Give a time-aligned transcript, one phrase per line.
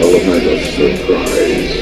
[0.00, 1.79] Element of surprise.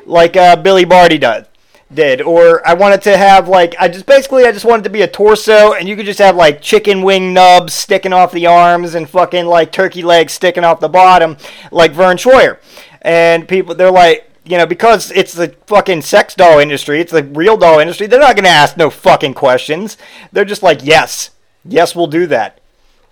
[0.06, 1.46] like uh, Billy Barty does
[1.96, 5.02] did or I wanted to have like I just basically I just wanted to be
[5.02, 8.94] a torso and you could just have like chicken wing nubs sticking off the arms
[8.96, 11.38] and fucking like turkey legs sticking off the bottom
[11.72, 12.60] like Verne Troyer.
[13.02, 17.24] And people they're like you know, because it's the fucking sex doll industry, it's the
[17.24, 19.98] real doll industry, they're not going to ask no fucking questions.
[20.32, 21.32] They're just like, yes,
[21.66, 22.62] yes, we'll do that.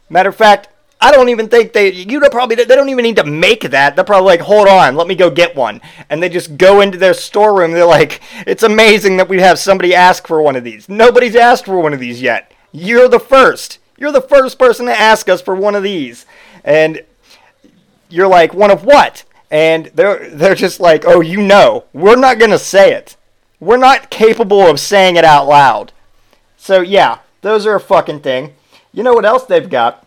[0.10, 0.70] Matter of fact,
[1.04, 3.98] I don't even think they you know probably they don't even need to make that.
[3.98, 6.98] They're probably like, hold on, let me go get one, and they just go into
[6.98, 7.74] their storeroom.
[7.74, 10.88] They're like, it's amazing that we have somebody ask for one of these.
[10.88, 12.54] Nobody's asked for one of these yet.
[12.72, 13.80] You're the first.
[13.98, 16.26] You're the first person to ask us for one of these,
[16.64, 17.04] and
[18.08, 19.26] you're like, one of what?
[19.52, 23.18] And they're they're just like, oh, you know, we're not gonna say it.
[23.60, 25.92] We're not capable of saying it out loud.
[26.56, 28.54] So yeah, those are a fucking thing.
[28.94, 30.03] You know what else they've got?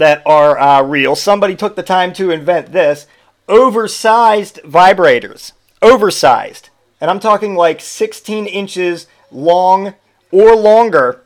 [0.00, 1.14] That are uh, real.
[1.14, 3.06] Somebody took the time to invent this
[3.48, 5.52] oversized vibrators.
[5.82, 6.70] Oversized.
[7.00, 9.94] And I'm talking like 16 inches long
[10.30, 11.22] or longer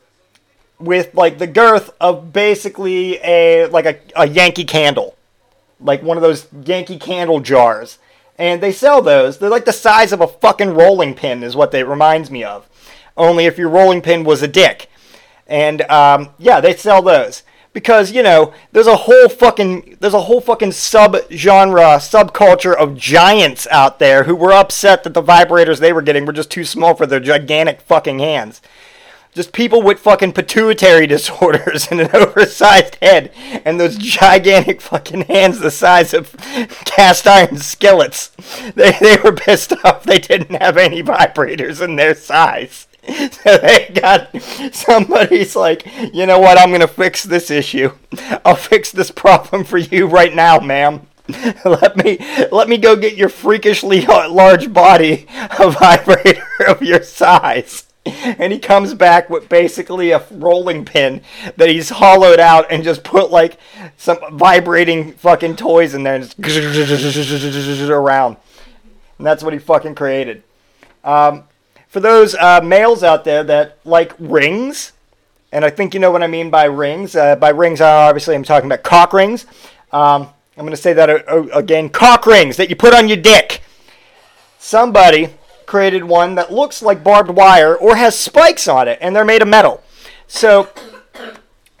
[0.79, 5.15] with like the girth of basically a like a, a Yankee candle.
[5.79, 7.99] Like one of those Yankee candle jars.
[8.37, 9.37] And they sell those.
[9.37, 12.67] They're like the size of a fucking rolling pin is what they reminds me of.
[13.15, 14.89] Only if your rolling pin was a dick.
[15.47, 17.43] And um, yeah, they sell those.
[17.75, 22.97] Because you know there's a whole fucking there's a whole fucking sub genre subculture of
[22.97, 26.63] giants out there who were upset that the vibrators they were getting were just too
[26.63, 28.61] small for their gigantic fucking hands
[29.33, 33.31] just people with fucking pituitary disorders and an oversized head
[33.65, 36.31] and those gigantic fucking hands the size of
[36.85, 38.29] cast iron skillets.
[38.75, 42.87] They, they were pissed off they didn't have any vibrators in their size.
[43.45, 44.41] So they got
[44.73, 47.91] somebody's like, you know what, I'm gonna fix this issue.
[48.43, 51.05] I'll fix this problem for you right now, ma'am.
[51.65, 52.17] let me
[52.51, 55.27] let me go get your freakishly large body
[55.59, 61.21] a vibrator of your size and he comes back with basically a rolling pin
[61.57, 63.57] that he's hollowed out and just put like
[63.97, 66.37] some vibrating fucking toys in there and just
[67.89, 68.37] around.
[69.17, 70.43] And that's what he fucking created.
[71.03, 71.45] Um,
[71.95, 74.91] for those uh, males out there that like rings,
[75.53, 77.15] and I think you know what I mean by rings.
[77.15, 79.45] Uh, by rings, uh, obviously, I'm talking about cock rings.
[79.93, 80.27] Um,
[80.57, 83.61] I'm going to say that uh, again cock rings that you put on your dick.
[84.59, 89.23] Somebody created one that looks like barbed wire or has spikes on it, and they're
[89.23, 89.81] made of metal.
[90.27, 90.67] So,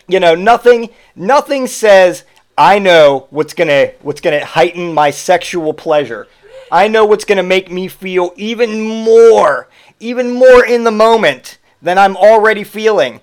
[0.07, 2.23] you know, nothing nothing says
[2.57, 6.29] I know what's gonna what's gonna heighten my sexual pleasure.
[6.71, 9.67] I know what's gonna make me feel even more,
[9.99, 13.21] even more in the moment than I'm already feeling.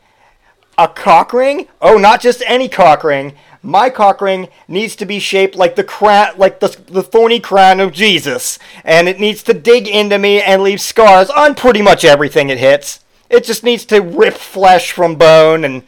[0.78, 1.68] A cock ring?
[1.80, 3.34] Oh, not just any cock ring.
[3.62, 7.78] My cock ring needs to be shaped like the crown, like the, the thorny crown
[7.78, 12.04] of Jesus, and it needs to dig into me and leave scars on pretty much
[12.04, 13.00] everything it hits.
[13.30, 15.84] It just needs to rip flesh from bone, and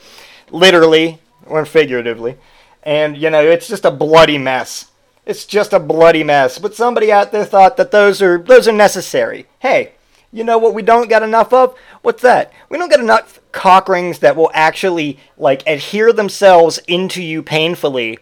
[0.53, 2.37] literally or figuratively,
[2.85, 4.93] and you know it's just a bloody mess.
[5.27, 6.59] It's just a bloody mess.
[6.59, 9.47] But somebody out there thought that those are those are necessary.
[9.59, 9.94] Hey,
[10.35, 11.79] you know what we don't got enough of?
[12.03, 12.53] What's that?
[12.69, 18.19] We don't get enough cock rings that will actually like adhere themselves into you painfully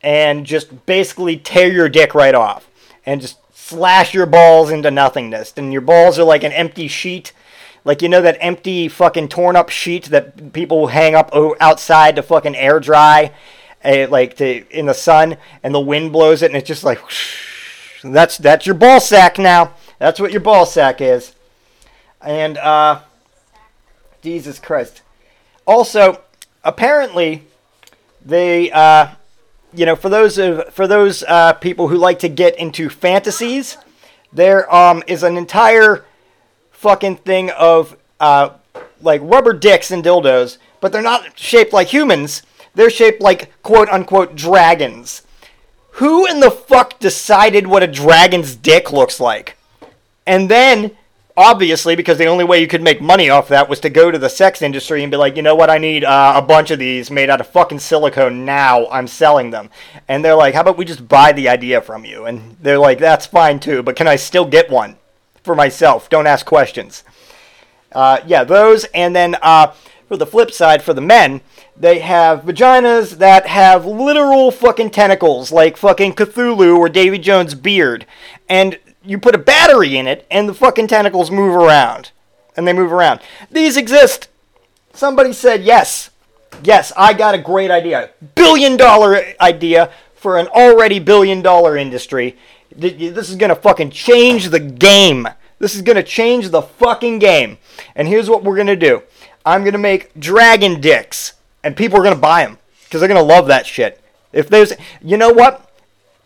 [0.00, 2.70] and just basically tear your dick right off
[3.04, 5.52] and just slash your balls into nothingness.
[5.58, 7.34] And your balls are like an empty sheet.
[7.84, 12.22] Like you know that empty fucking torn up sheet that people hang up outside to
[12.22, 13.32] fucking air dry,
[13.84, 17.02] uh, like to in the sun, and the wind blows it, and it's just like
[17.02, 18.04] whoosh.
[18.04, 19.74] that's that's your ball sack now.
[19.98, 21.34] That's what your ball sack is.
[22.22, 23.00] And, uh,
[24.22, 25.02] Jesus Christ.
[25.66, 26.22] Also,
[26.64, 27.44] apparently,
[28.24, 29.08] they, uh,
[29.74, 33.76] you know, for those of for those uh, people who like to get into fantasies,
[34.32, 36.04] there um, is an entire
[36.70, 38.50] fucking thing of uh,
[39.00, 42.42] like rubber dicks and dildos, but they're not shaped like humans.
[42.74, 45.22] They're shaped like quote unquote dragons.
[45.96, 49.58] Who in the fuck decided what a dragon's dick looks like?
[50.26, 50.92] And then
[51.36, 54.18] obviously because the only way you could make money off that was to go to
[54.18, 56.78] the sex industry and be like you know what i need uh, a bunch of
[56.78, 58.86] these made out of fucking silicone now.
[58.88, 59.70] I'm selling them.
[60.08, 62.26] And they're like how about we just buy the idea from you?
[62.26, 64.96] And they're like that's fine too but can i still get one
[65.42, 66.10] for myself?
[66.10, 67.02] Don't ask questions.
[67.92, 68.84] Uh, yeah those.
[68.94, 69.72] And then uh,
[70.08, 71.40] for the flip side for the men
[71.74, 78.04] they have vaginas that have literal fucking tentacles like fucking cthulhu or davy jones beard.
[78.48, 82.10] And you put a battery in it and the fucking tentacles move around.
[82.56, 83.20] And they move around.
[83.50, 84.28] These exist.
[84.92, 86.10] Somebody said, yes,
[86.62, 88.10] yes, I got a great idea.
[88.34, 92.36] Billion dollar idea for an already billion dollar industry.
[92.74, 95.28] This is going to fucking change the game.
[95.58, 97.58] This is going to change the fucking game.
[97.94, 99.02] And here's what we're going to do
[99.46, 101.34] I'm going to make dragon dicks.
[101.64, 104.02] And people are going to buy them because they're going to love that shit.
[104.32, 105.71] If there's, you know what?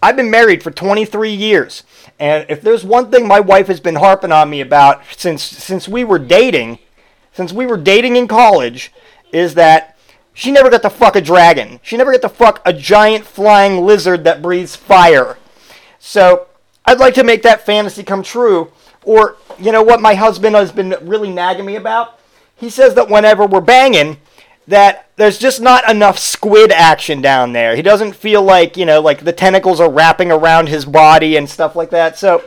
[0.02, 1.82] I've been married for 23 years.
[2.18, 5.88] And if there's one thing my wife has been harping on me about since since
[5.88, 6.78] we were dating,
[7.32, 8.92] since we were dating in college,
[9.32, 9.96] is that
[10.32, 11.80] she never got to fuck a dragon.
[11.82, 15.38] She never got to fuck a giant flying lizard that breathes fire.
[15.98, 16.46] So
[16.84, 18.70] I'd like to make that fantasy come true.
[19.02, 22.18] Or you know what my husband has been really nagging me about?
[22.54, 24.18] He says that whenever we're banging,
[24.68, 27.76] that there's just not enough squid action down there.
[27.76, 31.48] He doesn't feel like, you know, like the tentacles are wrapping around his body and
[31.48, 32.18] stuff like that.
[32.18, 32.44] So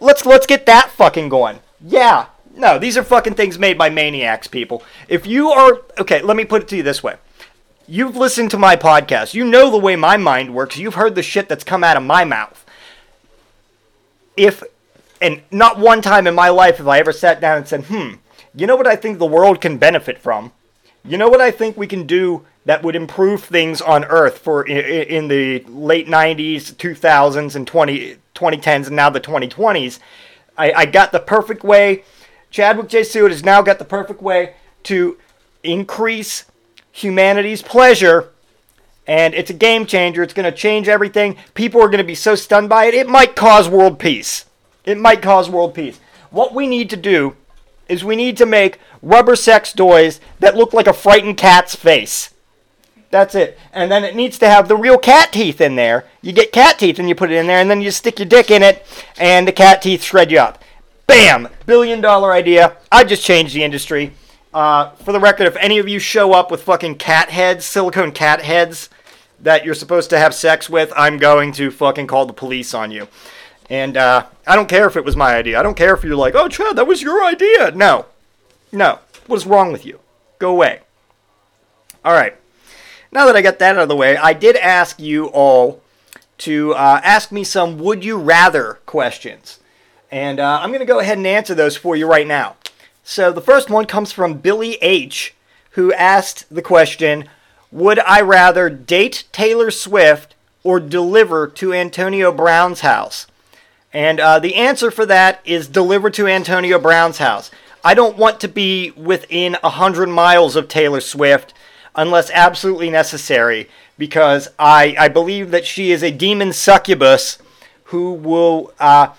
[0.00, 1.60] let's let's get that fucking going.
[1.80, 2.26] Yeah.
[2.54, 4.82] No, these are fucking things made by maniacs, people.
[5.08, 7.16] If you are okay, let me put it to you this way.
[7.88, 9.34] You've listened to my podcast.
[9.34, 10.76] You know the way my mind works.
[10.76, 12.64] You've heard the shit that's come out of my mouth.
[14.36, 14.62] If
[15.20, 18.14] and not one time in my life have I ever sat down and said, "Hmm,
[18.54, 20.52] you know what I think the world can benefit from?"
[21.08, 24.66] You know what I think we can do that would improve things on Earth for
[24.66, 30.00] in, the late 90s, 2000s, and 20, 2010s, and now the 2020s?
[30.58, 32.02] I, I got the perfect way.
[32.50, 33.04] Chadwick J.
[33.04, 35.16] Seward has now got the perfect way to
[35.62, 36.44] increase
[36.90, 38.30] humanity's pleasure
[39.06, 40.22] and it's a game changer.
[40.22, 41.36] It's going to change everything.
[41.54, 42.94] People are going to be so stunned by it.
[42.94, 44.46] It might cause world peace.
[44.84, 46.00] It might cause world peace.
[46.30, 47.36] What we need to do
[47.88, 52.32] is we need to make rubber sex toys that look like a frightened cat's face.
[53.10, 53.58] That's it.
[53.72, 56.04] And then it needs to have the real cat teeth in there.
[56.22, 58.26] You get cat teeth and you put it in there, and then you stick your
[58.26, 58.84] dick in it,
[59.18, 60.62] and the cat teeth shred you up.
[61.06, 61.48] Bam!
[61.66, 62.76] Billion dollar idea.
[62.90, 64.12] I just changed the industry.
[64.52, 68.10] Uh, for the record, if any of you show up with fucking cat heads, silicone
[68.10, 68.88] cat heads,
[69.40, 72.90] that you're supposed to have sex with, I'm going to fucking call the police on
[72.90, 73.06] you.
[73.68, 75.58] And uh, I don't care if it was my idea.
[75.58, 77.72] I don't care if you're like, oh, Chad, that was your idea.
[77.72, 78.06] No.
[78.70, 79.00] No.
[79.26, 80.00] What is wrong with you?
[80.38, 80.80] Go away.
[82.04, 82.36] All right.
[83.10, 85.82] Now that I got that out of the way, I did ask you all
[86.38, 89.58] to uh, ask me some would you rather questions.
[90.10, 92.56] And uh, I'm going to go ahead and answer those for you right now.
[93.02, 95.34] So the first one comes from Billy H.,
[95.70, 97.28] who asked the question
[97.70, 103.26] Would I rather date Taylor Swift or deliver to Antonio Brown's house?
[103.92, 107.50] And uh, the answer for that is delivered to Antonio Brown's house.
[107.84, 111.54] I don't want to be within 100 miles of Taylor Swift
[111.94, 117.38] unless absolutely necessary because I, I believe that she is a demon succubus
[117.84, 119.14] who will uh,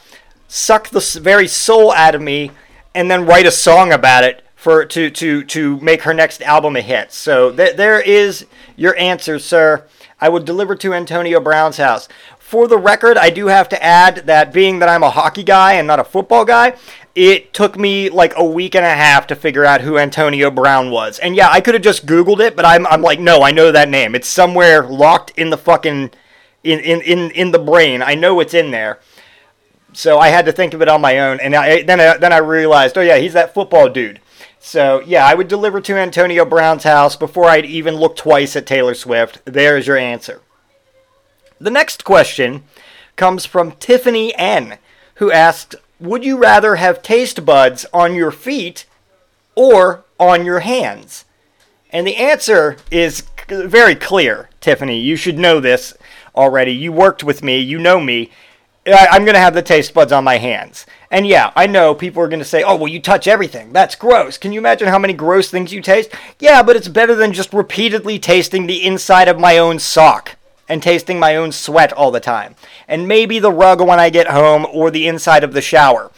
[0.48, 2.52] suck the very soul out of me
[2.94, 6.76] and then write a song about it for to to to make her next album
[6.76, 7.14] a hit.
[7.14, 8.46] So th- there is
[8.76, 9.86] your answer, sir.
[10.20, 12.10] I would deliver to Antonio Brown's house.
[12.48, 15.74] For the record, I do have to add that being that I'm a hockey guy
[15.74, 16.78] and not a football guy,
[17.14, 20.90] it took me like a week and a half to figure out who Antonio Brown
[20.90, 21.20] was.
[21.20, 23.74] And yeah, I could have just Googled it, but I'm, I'm like, no, I know
[23.74, 24.16] that name.
[24.16, 26.12] It's somewhere locked in the fucking
[26.64, 28.02] in, in, in, in the brain.
[28.02, 29.02] I know it's in there.
[29.92, 32.32] So I had to think of it on my own, and I, then I, then
[32.32, 34.22] I realized, oh yeah, he's that football dude.
[34.58, 38.66] So yeah, I would deliver to Antonio Brown's house before I'd even look twice at
[38.66, 39.42] Taylor Swift.
[39.44, 40.40] There's your answer.
[41.60, 42.64] The next question
[43.16, 44.78] comes from Tiffany N,
[45.16, 48.86] who asked, "Would you rather have taste buds on your feet
[49.56, 51.26] or on your hands?"
[51.92, 55.00] And the answer is very clear, Tiffany.
[55.00, 55.94] You should know this
[56.36, 56.74] already.
[56.74, 58.30] You worked with me, you know me.
[58.86, 60.86] I'm going to have the taste buds on my hands.
[61.12, 63.74] And yeah, I know people are going to say, oh, well, you touch everything.
[63.74, 64.38] That's gross.
[64.38, 66.10] Can you imagine how many gross things you taste?
[66.40, 70.37] Yeah, but it's better than just repeatedly tasting the inside of my own sock
[70.70, 72.56] and tasting my own sweat all the time.
[72.88, 76.12] And maybe the rug when I get home or the inside of the shower.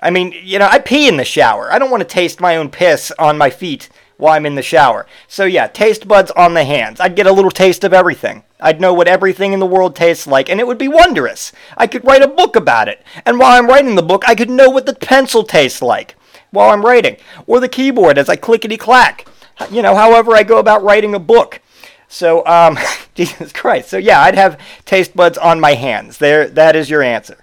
[0.00, 1.72] I mean, you know, I pee in the shower.
[1.72, 4.62] I don't want to taste my own piss on my feet while I'm in the
[4.62, 5.06] shower.
[5.28, 7.00] So yeah, taste buds on the hands.
[7.00, 8.42] I'd get a little taste of everything.
[8.60, 11.52] I'd know what everything in the world tastes like, and it would be wondrous.
[11.76, 13.04] I could write a book about it.
[13.26, 16.14] And while I'm writing the book, I could know what the pencil tastes like
[16.52, 19.26] while I'm writing, or the keyboard as I clickety clack.
[19.70, 21.60] You know, however I go about writing a book.
[22.08, 22.78] So, um,
[23.14, 23.88] Jesus Christ.
[23.88, 26.18] So yeah, I'd have taste buds on my hands.
[26.18, 27.38] There, that is your answer.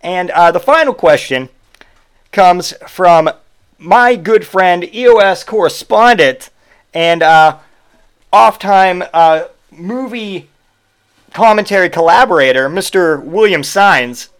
[0.00, 1.48] And uh, the final question
[2.32, 3.30] comes from
[3.78, 6.50] my good friend, EOS correspondent,
[6.92, 7.58] and uh,
[8.32, 10.48] off-time uh, movie
[11.32, 13.22] commentary collaborator, Mr.
[13.22, 14.30] William Signs,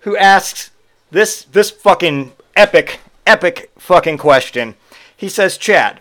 [0.00, 0.70] who asks
[1.10, 4.74] this this fucking epic, epic fucking question.
[5.16, 6.00] He says, Chad,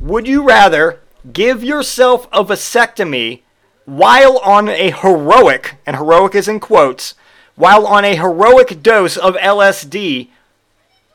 [0.00, 3.40] would you rather give yourself a vasectomy
[3.84, 7.14] while on a heroic, and heroic is in quotes,
[7.54, 10.28] while on a heroic dose of LSD,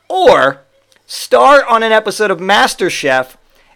[0.08, 0.62] or
[1.06, 3.36] star on an episode of MasterChef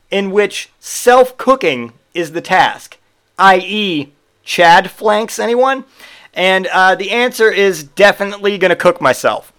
[0.09, 2.97] in which self cooking is the task?
[3.39, 4.11] i.e.,
[4.43, 5.85] Chad flanks anyone?
[6.33, 9.51] And uh, the answer is definitely going to cook myself.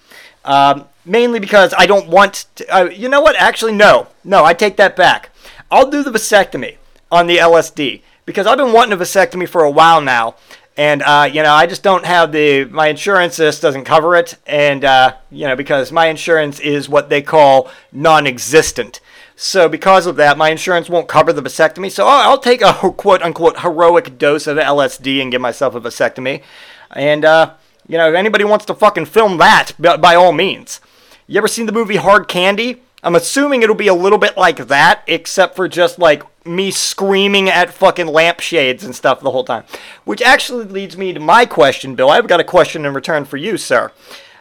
[0.45, 2.75] Um, mainly because I don't want to.
[2.75, 3.37] Uh, you know what?
[3.37, 4.09] Actually, no.
[4.25, 5.31] No, I take that back.
[5.73, 6.76] I'll do the vasectomy
[7.11, 10.35] on the LSD because I've been wanting a vasectomy for a while now.
[10.76, 12.67] And, uh, you know, I just don't have the.
[12.67, 14.37] My insurance just doesn't cover it.
[14.47, 19.00] And, uh, you know, because my insurance is what they call non existent.
[19.35, 21.91] So because of that, my insurance won't cover the vasectomy.
[21.91, 26.43] So I'll take a quote unquote heroic dose of LSD and give myself a vasectomy.
[26.91, 27.55] And uh,
[27.88, 30.81] you know, if anybody wants to fucking film that, by all means.
[31.26, 32.83] You ever seen the movie Hard Candy?
[33.02, 37.49] I'm assuming it'll be a little bit like that, except for just like me screaming
[37.49, 39.64] at fucking lampshades and stuff the whole time.
[40.04, 42.11] Which actually leads me to my question, Bill.
[42.11, 43.90] I've got a question in return for you, sir.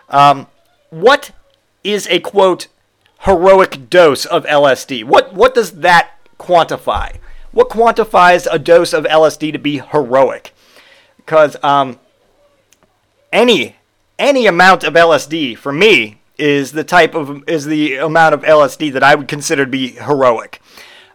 [0.10, 0.48] Um,
[0.90, 1.32] what
[1.84, 2.68] is a quote
[3.22, 5.04] heroic dose of LSD?
[5.06, 7.18] What what does that quantify?
[7.52, 10.54] What quantifies a dose of LSD to be heroic?
[11.18, 12.00] Because um,
[13.34, 13.78] any
[14.20, 18.92] any amount of LSD for me is the type of is the amount of LSD
[18.94, 20.60] that I would consider to be heroic.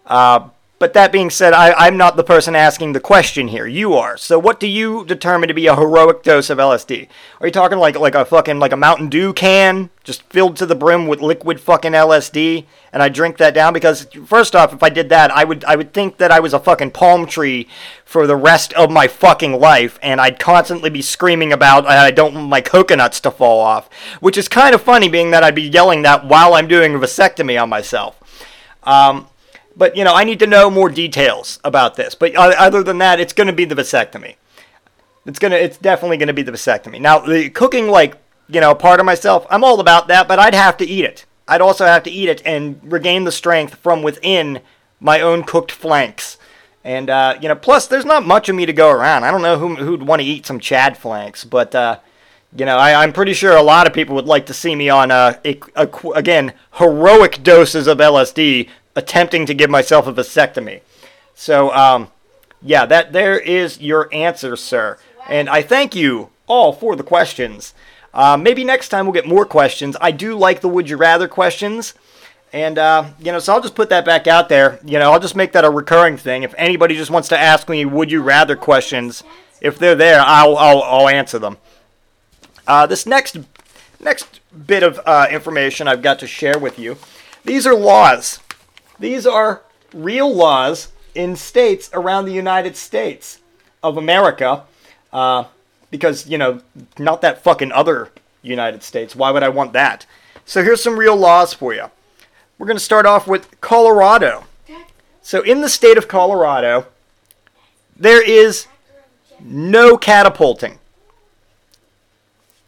[0.06, 3.66] Uh, But that being said, I, I'm not the person asking the question here.
[3.66, 4.18] You are.
[4.18, 7.08] So what do you determine to be a heroic dose of LSD?
[7.40, 10.66] Are you talking like like a fucking like a Mountain Dew can just filled to
[10.66, 14.82] the brim with liquid fucking LSD and I drink that down because first off, if
[14.82, 17.68] I did that, I would I would think that I was a fucking palm tree
[18.04, 22.34] for the rest of my fucking life and I'd constantly be screaming about I don't
[22.34, 23.90] want my coconuts to fall off,
[24.20, 26.98] which is kind of funny being that I'd be yelling that while I'm doing a
[26.98, 28.22] vasectomy on myself.
[28.82, 29.28] Um,
[29.76, 32.14] but you know, I need to know more details about this.
[32.14, 34.36] But uh, other than that, it's going to be the vasectomy.
[35.26, 37.00] It's gonna, it's definitely going to be the vasectomy.
[37.00, 38.16] Now, the cooking, like
[38.48, 41.26] you know, part of myself, I'm all about that, but I'd have to eat it.
[41.48, 44.60] I'd also have to eat it and regain the strength from within
[45.00, 46.38] my own cooked flanks.
[46.84, 49.24] And uh, you know, plus there's not much of me to go around.
[49.24, 51.98] I don't know who who'd want to eat some Chad flanks, but uh,
[52.56, 54.88] you know, I, am pretty sure a lot of people would like to see me
[54.88, 60.80] on uh, a, a, again heroic doses of LSD attempting to give myself a vasectomy.
[61.34, 62.08] So, um,
[62.62, 64.98] yeah, that there is your answer, sir.
[65.28, 67.74] And I thank you all for the questions.
[68.14, 69.96] Uh, maybe next time we'll get more questions.
[70.00, 71.94] I do like the would you rather questions.
[72.52, 74.80] And, uh, you know, so I'll just put that back out there.
[74.84, 76.42] You know, I'll just make that a recurring thing.
[76.42, 79.22] If anybody just wants to ask me would you rather questions,
[79.60, 81.58] if they're there, I'll, I'll, I'll answer them.
[82.66, 83.36] Uh, this next,
[84.00, 86.96] next bit of uh, information I've got to share with you.
[87.44, 88.40] These are laws
[88.98, 89.62] these are
[89.92, 93.40] real laws in states around the United States
[93.82, 94.64] of America.
[95.12, 95.44] Uh,
[95.90, 96.60] because, you know,
[96.98, 98.10] not that fucking other
[98.42, 99.14] United States.
[99.16, 100.06] Why would I want that?
[100.44, 101.90] So here's some real laws for you.
[102.58, 104.44] We're going to start off with Colorado.
[105.22, 106.86] So in the state of Colorado,
[107.96, 108.66] there is
[109.40, 110.78] no catapulting.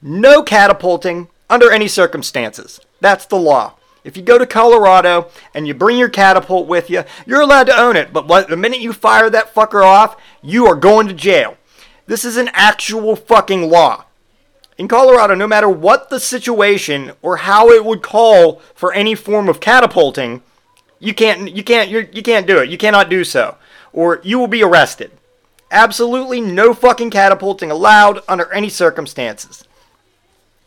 [0.02, 2.80] No catapulting under any circumstances.
[3.00, 3.74] That's the law.
[4.04, 7.78] If you go to Colorado and you bring your catapult with you, you're allowed to
[7.78, 8.12] own it.
[8.12, 11.56] But the minute you fire that fucker off, you are going to jail.
[12.06, 14.04] This is an actual fucking law.
[14.78, 19.48] In Colorado, no matter what the situation or how it would call for any form
[19.48, 20.42] of catapulting,
[21.00, 22.70] you can't you can't you you can't do it.
[22.70, 23.56] You cannot do so,
[23.92, 25.10] or you will be arrested.
[25.70, 29.64] Absolutely no fucking catapulting allowed under any circumstances.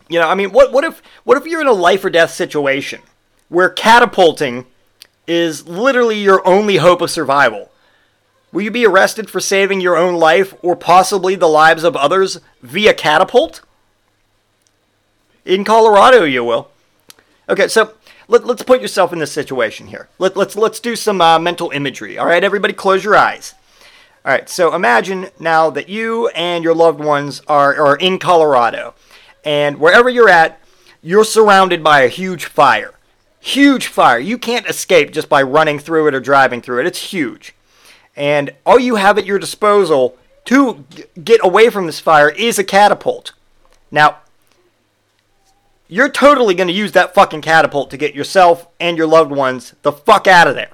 [0.09, 2.31] You know, I mean, what what if what if you're in a life or death
[2.31, 3.01] situation?
[3.51, 4.65] Where catapulting
[5.27, 7.69] is literally your only hope of survival.
[8.53, 12.39] Will you be arrested for saving your own life or possibly the lives of others
[12.61, 13.59] via catapult?
[15.43, 16.71] In Colorado, you will.
[17.49, 17.93] Okay, so
[18.29, 20.07] let, us put yourself in this situation here.
[20.17, 22.17] Let, let's let's do some uh, mental imagery.
[22.17, 23.53] All right, everybody, close your eyes.
[24.23, 28.93] All right, so imagine now that you and your loved ones are, are in Colorado,
[29.43, 30.61] and wherever you're at,
[31.01, 32.93] you're surrounded by a huge fire.
[33.41, 34.19] Huge fire.
[34.19, 36.85] You can't escape just by running through it or driving through it.
[36.85, 37.55] It's huge.
[38.15, 40.85] And all you have at your disposal to
[41.23, 43.33] get away from this fire is a catapult.
[43.89, 44.17] Now,
[45.87, 49.73] you're totally going to use that fucking catapult to get yourself and your loved ones
[49.81, 50.69] the fuck out of there.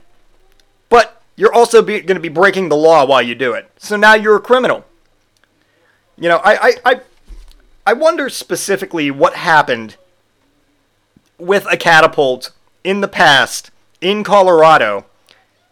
[0.90, 3.72] But you're also going to be breaking the law while you do it.
[3.78, 4.86] So now you're a criminal.
[6.18, 7.02] You know, I, I, I,
[7.86, 9.96] I wonder specifically what happened
[11.38, 12.52] with a catapult
[12.84, 15.06] in the past in Colorado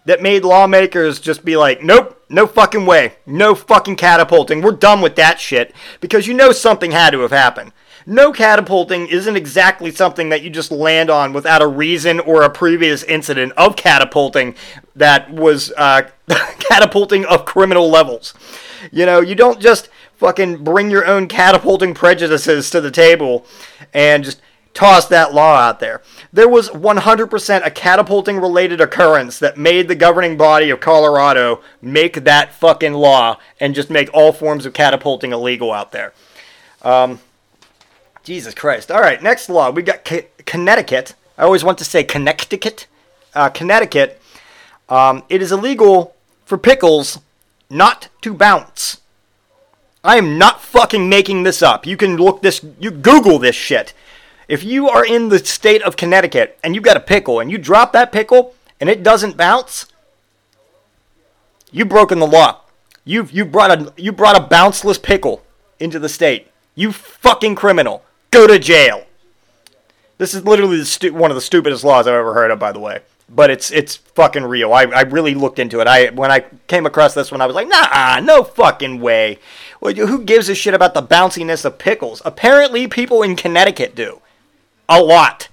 [0.06, 5.02] that made lawmakers just be like, nope, no fucking way, no fucking catapulting, we're done
[5.02, 7.72] with that shit, because you know something had to have happened.
[8.08, 12.52] No catapulting isn't exactly something that you just land on without a reason or a
[12.52, 14.54] previous incident of catapulting
[14.96, 16.04] that was uh,
[16.60, 18.36] catapulting of criminal levels.
[18.92, 23.44] You know, you don't just fucking bring your own catapulting prejudices to the table
[23.92, 24.40] and just
[24.76, 26.04] toss that law out there.
[26.36, 32.26] There was 100% a catapulting related occurrence that made the governing body of Colorado make
[32.26, 36.12] that fucking law and just make all forms of catapulting illegal out there.
[36.82, 37.22] Um,
[38.26, 38.92] Jesus Christ.
[38.92, 39.72] All right, next law.
[39.72, 41.16] We got C- Connecticut.
[41.38, 42.88] I always want to say Connecticut.
[43.34, 44.22] Uh, Connecticut.
[44.90, 47.18] Um, it is illegal for pickles
[47.70, 49.00] not to bounce.
[50.04, 51.86] I am not fucking making this up.
[51.88, 53.94] You can look this, you Google this shit.
[54.48, 57.58] If you are in the state of Connecticut and you've got a pickle and you
[57.58, 59.88] drop that pickle and it doesn't bounce,
[61.72, 62.62] you've broken the law.
[63.04, 65.44] You've you brought a you brought a bounceless pickle
[65.80, 66.48] into the state.
[66.74, 68.04] You fucking criminal.
[68.32, 69.06] Go to jail.
[70.18, 72.80] This is literally stu- one of the stupidest laws I've ever heard of, by the
[72.80, 73.02] way.
[73.30, 74.74] But it's it's fucking real.
[74.74, 75.88] I, I really looked into it.
[75.88, 79.40] I when I came across this one, I was like, nah, no fucking way.
[79.82, 82.22] Well, who gives a shit about the bounciness of pickles?
[82.26, 84.22] Apparently, people in Connecticut do
[84.88, 85.50] a lot.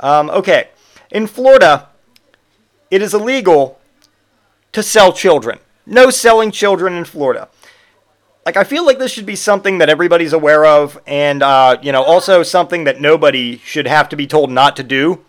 [0.00, 0.70] Um, okay,
[1.10, 1.88] in Florida,
[2.90, 3.78] it is illegal
[4.72, 5.58] to sell children.
[5.86, 7.48] No selling children in Florida.
[8.44, 11.92] Like I feel like this should be something that everybody's aware of, and uh, you
[11.92, 15.24] know, also something that nobody should have to be told not to do.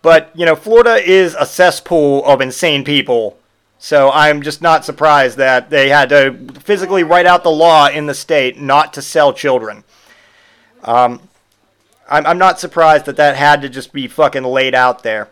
[0.00, 3.38] But you know, Florida is a cesspool of insane people,
[3.78, 8.06] so I'm just not surprised that they had to physically write out the law in
[8.06, 9.82] the state not to sell children.
[10.84, 11.20] Um,
[12.10, 15.28] I'm, I'm not surprised that that had to just be fucking laid out there.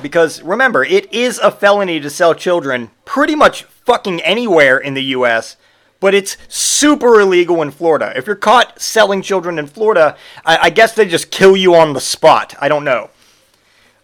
[0.00, 5.04] Because remember, it is a felony to sell children pretty much fucking anywhere in the
[5.04, 5.56] U.S.,
[6.00, 8.12] but it's super illegal in Florida.
[8.16, 11.92] If you're caught selling children in Florida, I, I guess they just kill you on
[11.92, 12.56] the spot.
[12.60, 13.10] I don't know.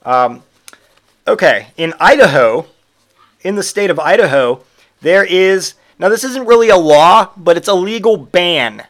[0.04, 0.44] Um,
[1.26, 2.66] okay, in Idaho,
[3.40, 4.62] in the state of Idaho,
[5.00, 8.86] there is now this isn't really a law, but it's a legal ban.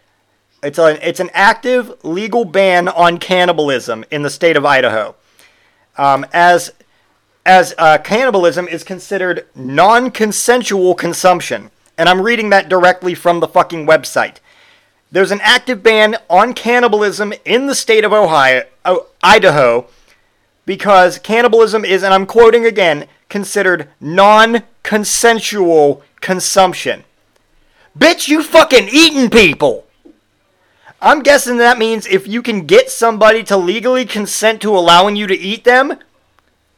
[0.62, 5.14] It's a it's an active legal ban on cannibalism in the state of Idaho,
[5.96, 6.72] um, as
[7.46, 13.86] as uh, cannibalism is considered non-consensual consumption, and I'm reading that directly from the fucking
[13.86, 14.38] website.
[15.12, 19.86] There's an active ban on cannibalism in the state of Ohio, oh, Idaho,
[20.66, 27.04] because cannibalism is, and I'm quoting again, considered non consensual consumption.
[27.96, 29.87] Bitch, you fucking eating people!
[31.00, 35.26] I'm guessing that means if you can get somebody to legally consent to allowing you
[35.28, 35.96] to eat them,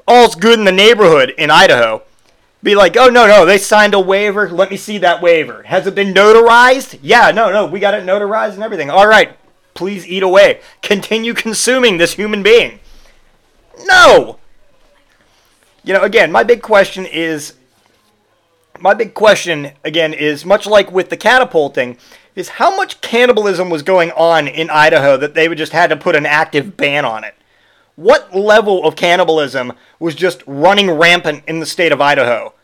[0.07, 2.03] all's good in the neighborhood in Idaho.
[2.63, 4.51] Be like, oh no, no, they signed a waiver.
[4.51, 5.63] Let me see that waiver.
[5.63, 6.99] Has it been notarized?
[7.01, 8.91] Yeah, no, no, we got it notarized and everything.
[8.91, 9.39] All right,
[9.73, 10.61] please eat away.
[10.83, 12.81] Continue consuming this human being.
[13.85, 14.39] No!
[15.83, 17.55] You know, again, my big question is
[18.79, 21.97] my big question again is much like with the catapulting
[22.35, 25.97] is how much cannibalism was going on in Idaho that they would just had to
[25.97, 27.35] put an active ban on it.
[27.97, 32.55] What level of cannibalism was just running rampant in the state of Idaho?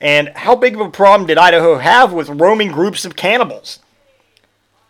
[0.00, 3.78] And how big of a problem did Idaho have with roaming groups of cannibals?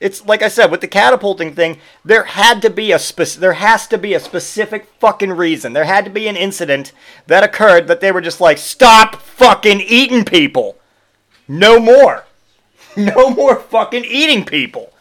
[0.00, 1.78] It's like I said with the catapulting thing.
[2.04, 5.72] There had to be a spec- there has to be a specific fucking reason.
[5.72, 6.92] There had to be an incident
[7.26, 10.76] that occurred that they were just like, stop fucking eating people.
[11.46, 12.24] No more.
[13.14, 14.92] No more fucking eating people.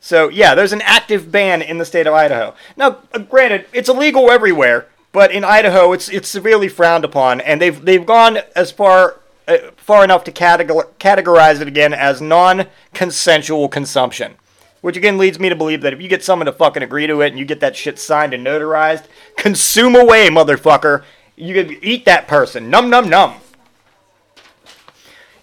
[0.00, 2.54] So yeah, there's an active ban in the state of Idaho.
[2.76, 7.60] Now, uh, granted, it's illegal everywhere, but in Idaho, it's it's severely frowned upon, and
[7.60, 14.36] they've they've gone as far uh, far enough to categorize it again as non-consensual consumption.
[14.80, 17.20] Which again leads me to believe that if you get someone to fucking agree to
[17.20, 19.04] it and you get that shit signed and notarized,
[19.36, 21.04] consume away, motherfucker.
[21.36, 22.70] You can eat that person.
[22.70, 23.34] Num num num.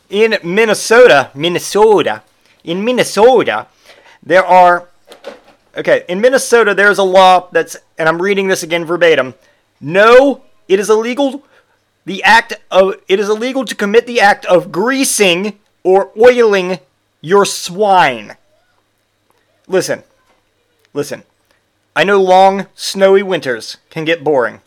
[0.10, 2.24] In Minnesota, Minnesota,
[2.64, 3.68] in Minnesota,
[4.24, 4.88] there are
[5.76, 9.34] okay, in Minnesota there's a law that's and I'm reading this again verbatim.
[9.82, 11.44] No, it is illegal
[12.08, 16.80] the act of it is illegal to commit the act of greasing or oiling
[17.20, 18.38] your swine.
[19.68, 20.04] Listen.
[20.94, 21.24] Listen.
[21.98, 24.62] I know long, snowy winters can get boring.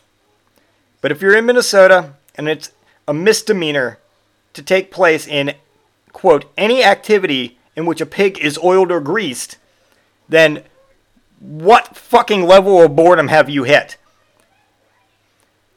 [1.01, 2.71] But if you're in Minnesota and it's
[3.07, 3.97] a misdemeanor
[4.53, 5.55] to take place in
[6.11, 9.57] quote any activity in which a pig is oiled or greased,
[10.27, 10.63] then
[11.39, 13.97] what fucking level of boredom have you hit?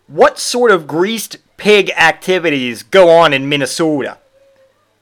[0.06, 4.18] What sort of greased pig activities go on in Minnesota?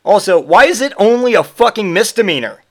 [0.04, 2.62] Also, why is it only a fucking misdemeanor?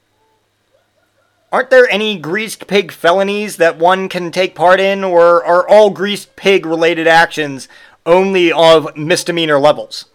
[1.51, 5.89] Aren't there any greased pig felonies that one can take part in, or are all
[5.89, 7.67] greased pig related actions
[8.05, 10.05] only of misdemeanor levels?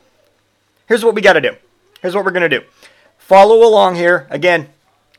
[0.86, 1.56] Here's what we gotta do.
[2.00, 2.62] Here's what we're gonna do.
[3.18, 4.26] Follow along here.
[4.30, 4.68] Again,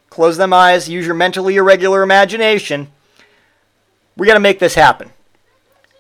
[0.10, 2.92] close them eyes, use your mentally irregular imagination.
[4.16, 5.12] We gotta make this happen.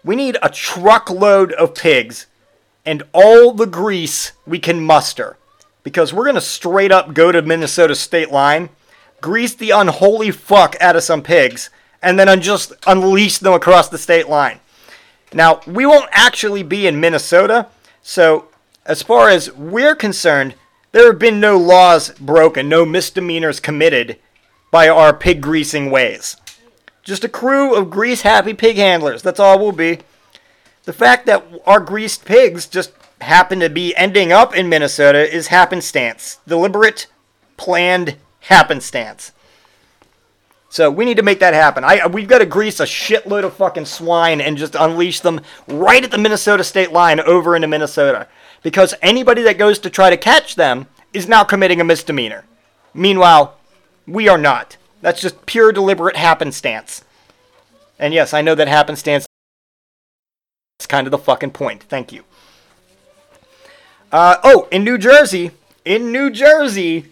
[0.03, 2.27] We need a truckload of pigs
[2.87, 5.35] and all the grease we can muster.
[5.83, 8.69] Because we're going to straight up go to Minnesota state line,
[9.21, 11.69] grease the unholy fuck out of some pigs,
[12.01, 14.59] and then just unleash them across the state line.
[15.33, 17.67] Now, we won't actually be in Minnesota,
[18.01, 18.46] so
[18.87, 20.55] as far as we're concerned,
[20.93, 24.17] there have been no laws broken, no misdemeanors committed
[24.71, 26.37] by our pig greasing ways.
[27.03, 29.99] Just a crew of grease happy pig handlers, that's all we'll be.
[30.85, 35.47] The fact that our greased pigs just happen to be ending up in Minnesota is
[35.47, 36.39] happenstance.
[36.47, 37.07] Deliberate,
[37.57, 39.33] planned happenstance.
[40.69, 41.83] So we need to make that happen.
[41.83, 46.03] I we've got to grease a shitload of fucking swine and just unleash them right
[46.03, 48.27] at the Minnesota state line over into Minnesota.
[48.67, 52.43] Because anybody that goes to try to catch them is now committing a misdemeanor.
[52.93, 53.55] Meanwhile,
[54.05, 54.75] we are not.
[54.99, 57.05] That's just pure deliberate happenstance.
[57.97, 59.25] And yes, I know that happenstance
[60.81, 61.83] is kind of the fucking point.
[61.83, 62.25] Thank you.
[64.11, 65.51] Uh, oh, in New Jersey,
[65.85, 67.05] in New Jersey,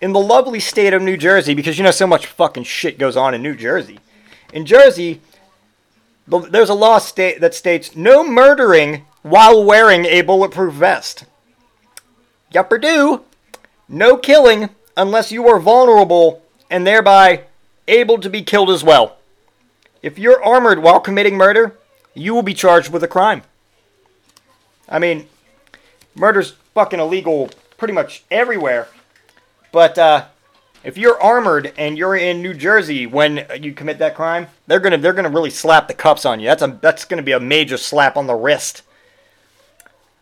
[0.00, 3.16] in the lovely state of New Jersey, because you know so much fucking shit goes
[3.16, 4.00] on in New Jersey.
[4.52, 5.20] In Jersey,
[6.26, 11.24] there's a law state that states no murdering while wearing a bulletproof vest.
[12.52, 13.22] Yupper do.
[13.88, 17.44] No killing unless you are vulnerable and thereby
[17.86, 19.16] able to be killed as well.
[20.02, 21.76] If you're armored while committing murder,
[22.14, 23.42] you will be charged with a crime.
[24.88, 25.26] I mean,
[26.14, 28.88] murder's fucking illegal pretty much everywhere.
[29.72, 30.26] But uh,
[30.84, 34.98] if you're armored and you're in New Jersey when you commit that crime, they're gonna
[34.98, 36.46] they're gonna really slap the cuffs on you.
[36.46, 38.82] That's a that's gonna be a major slap on the wrist.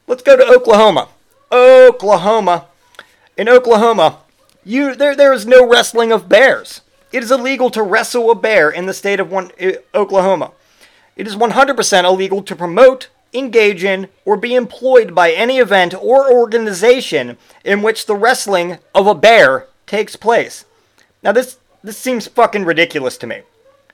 [0.07, 1.09] Let's go to Oklahoma.
[1.51, 2.66] Oklahoma.
[3.37, 4.18] In Oklahoma,
[4.64, 6.83] you there there is no wrestling of bears.
[7.12, 10.53] It is illegal to wrestle a bear in the state of one, uh, Oklahoma.
[11.14, 16.33] It is 100% illegal to promote, engage in, or be employed by any event or
[16.33, 20.64] organization in which the wrestling of a bear takes place.
[21.22, 23.42] Now this this seems fucking ridiculous to me.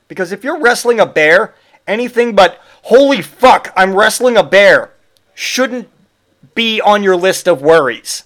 [0.07, 1.53] Because if you're wrestling a bear,
[1.85, 4.91] anything but holy fuck, I'm wrestling a bear
[5.35, 5.89] shouldn't
[6.55, 8.23] be on your list of worries.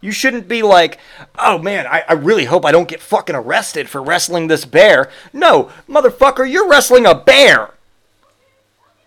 [0.00, 0.98] You shouldn't be like,
[1.38, 5.10] oh man, I, I really hope I don't get fucking arrested for wrestling this bear.
[5.34, 7.72] No, motherfucker, you're wrestling a bear.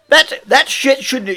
[0.09, 1.27] That that shit should.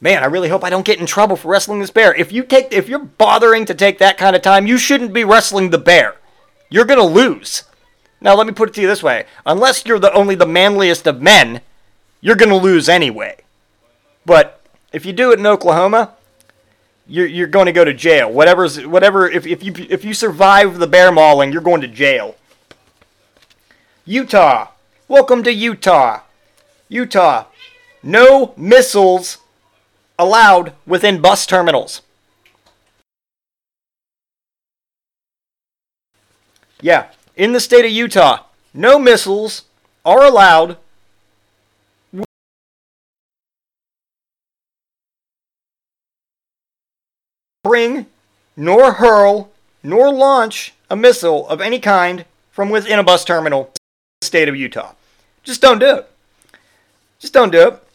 [0.00, 2.14] Man, I really hope I don't get in trouble for wrestling this bear.
[2.14, 5.24] If you take, if you're bothering to take that kind of time, you shouldn't be
[5.24, 6.16] wrestling the bear.
[6.68, 7.64] You're gonna lose.
[8.20, 11.06] Now, let me put it to you this way: unless you're the only the manliest
[11.06, 11.62] of men,
[12.20, 13.38] you're gonna lose anyway.
[14.26, 14.60] But
[14.92, 16.14] if you do it in Oklahoma,
[17.06, 18.30] you're, you're going to go to jail.
[18.30, 19.28] Whatever's whatever.
[19.28, 22.36] If, if you if you survive the bear mauling, you're going to jail.
[24.04, 24.68] Utah,
[25.08, 26.20] welcome to Utah.
[26.88, 27.46] Utah,
[28.02, 29.38] no missiles
[30.18, 32.02] allowed within bus terminals.
[36.80, 39.62] Yeah, in the state of Utah, no missiles
[40.04, 40.76] are allowed
[47.66, 48.06] bring,
[48.56, 49.50] nor hurl,
[49.82, 53.72] nor launch a missile of any kind from within a bus terminal
[54.22, 54.92] state of Utah.
[55.42, 56.10] Just don't do it.
[57.18, 57.85] Just don't do it.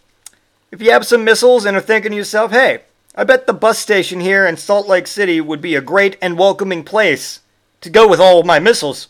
[0.72, 3.78] If you have some missiles and are thinking to yourself, hey, I bet the bus
[3.78, 7.42] station here in Salt Lake City would be a great and welcoming place
[7.82, 9.10] to go with all of my missiles,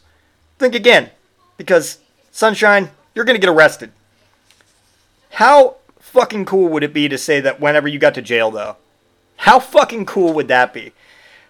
[0.58, 1.12] think again.
[1.58, 2.00] Because,
[2.32, 3.92] Sunshine, you're going to get arrested.
[5.30, 8.78] How fucking cool would it be to say that whenever you got to jail, though?
[9.38, 10.94] How fucking cool would that be?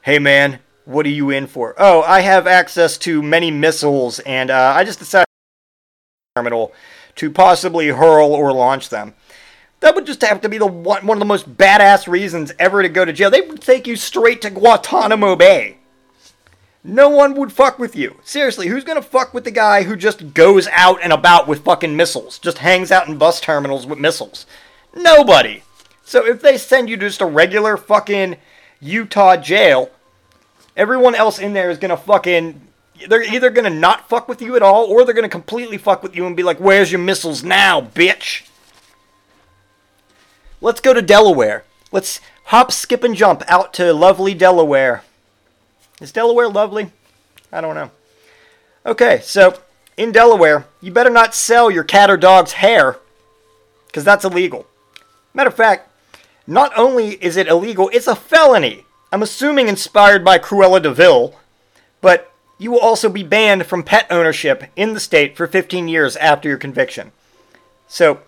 [0.01, 1.73] Hey man, what are you in for?
[1.77, 5.27] Oh, I have access to many missiles, and uh, I just decided
[6.35, 6.73] terminal
[7.15, 9.13] to possibly hurl or launch them.
[9.81, 12.81] That would just have to be the one, one of the most badass reasons ever
[12.81, 13.29] to go to jail.
[13.29, 15.77] They would take you straight to Guantanamo Bay.
[16.83, 18.17] No one would fuck with you.
[18.23, 21.95] Seriously, who's gonna fuck with the guy who just goes out and about with fucking
[21.95, 22.39] missiles?
[22.39, 24.45] Just hangs out in bus terminals with missiles?
[24.95, 25.63] Nobody.
[26.03, 28.37] So if they send you to just a regular fucking
[28.79, 29.89] Utah jail,
[30.75, 32.61] everyone else in there is gonna fucking.
[33.07, 36.15] They're either gonna not fuck with you at all, or they're gonna completely fuck with
[36.15, 38.43] you and be like, "Where's your missiles now, bitch?"
[40.61, 41.63] Let's go to Delaware.
[41.91, 45.03] Let's hop, skip, and jump out to lovely Delaware.
[45.99, 46.91] Is Delaware lovely?
[47.51, 47.89] I don't know.
[48.85, 49.59] Okay, so
[49.97, 52.97] in Delaware, you better not sell your cat or dog's hair,
[53.87, 54.67] because that's illegal.
[55.33, 55.89] Matter of fact,
[56.45, 58.85] not only is it illegal, it's a felony.
[59.11, 61.35] I'm assuming inspired by Cruella de Vil,
[62.01, 66.15] but you will also be banned from pet ownership in the state for 15 years
[66.17, 67.11] after your conviction.
[67.87, 68.19] So,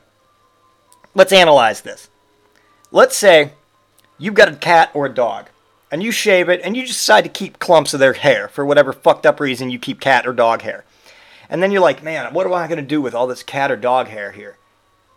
[1.15, 2.09] let's analyze this.
[2.93, 3.53] Let's say
[4.19, 5.49] you've got a cat or a dog,
[5.91, 8.63] and you shave it, and you just decide to keep clumps of their hair for
[8.63, 10.85] whatever fucked up reason you keep cat or dog hair.
[11.49, 13.71] And then you're like, man, what am I going to do with all this cat
[13.71, 14.57] or dog hair here?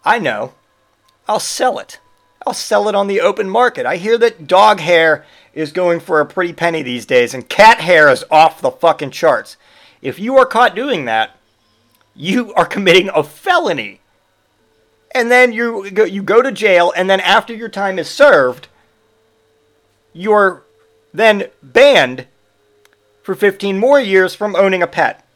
[0.07, 0.55] I know.
[1.29, 2.01] I'll sell it.
[2.47, 3.85] I'll sell it on the open market.
[3.85, 7.81] I hear that dog hair is going for a pretty penny these days, and cat
[7.81, 9.59] hair is off the fucking charts.
[10.01, 11.37] If you are caught doing that,
[12.15, 14.01] you are committing a felony.
[15.17, 18.69] And then you go, you go to jail, and then after your time is served,
[20.13, 20.63] you're
[21.15, 22.27] then banned
[23.23, 25.27] for 15 more years from owning a pet.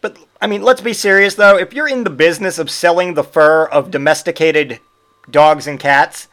[0.00, 1.58] But, I mean, let's be serious though.
[1.58, 4.78] If you're in the business of selling the fur of domesticated
[5.28, 6.28] dogs and cats,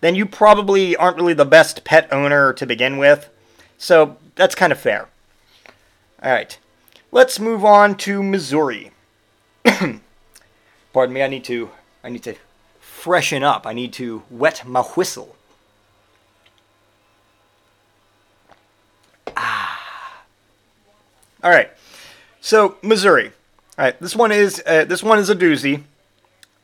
[0.00, 3.28] then you probably aren't really the best pet owner to begin with.
[3.78, 5.08] So that's kind of fair.
[6.20, 6.58] All right,
[7.12, 8.90] let's move on to Missouri.
[10.92, 11.70] Pardon me, I need to
[12.02, 12.34] I need to
[12.80, 13.66] freshen up.
[13.66, 15.36] I need to wet my whistle.
[19.36, 20.24] Ah.
[21.42, 21.70] All right.
[22.40, 23.32] So, Missouri.
[23.78, 25.84] All right, this one is uh, this one is a doozy.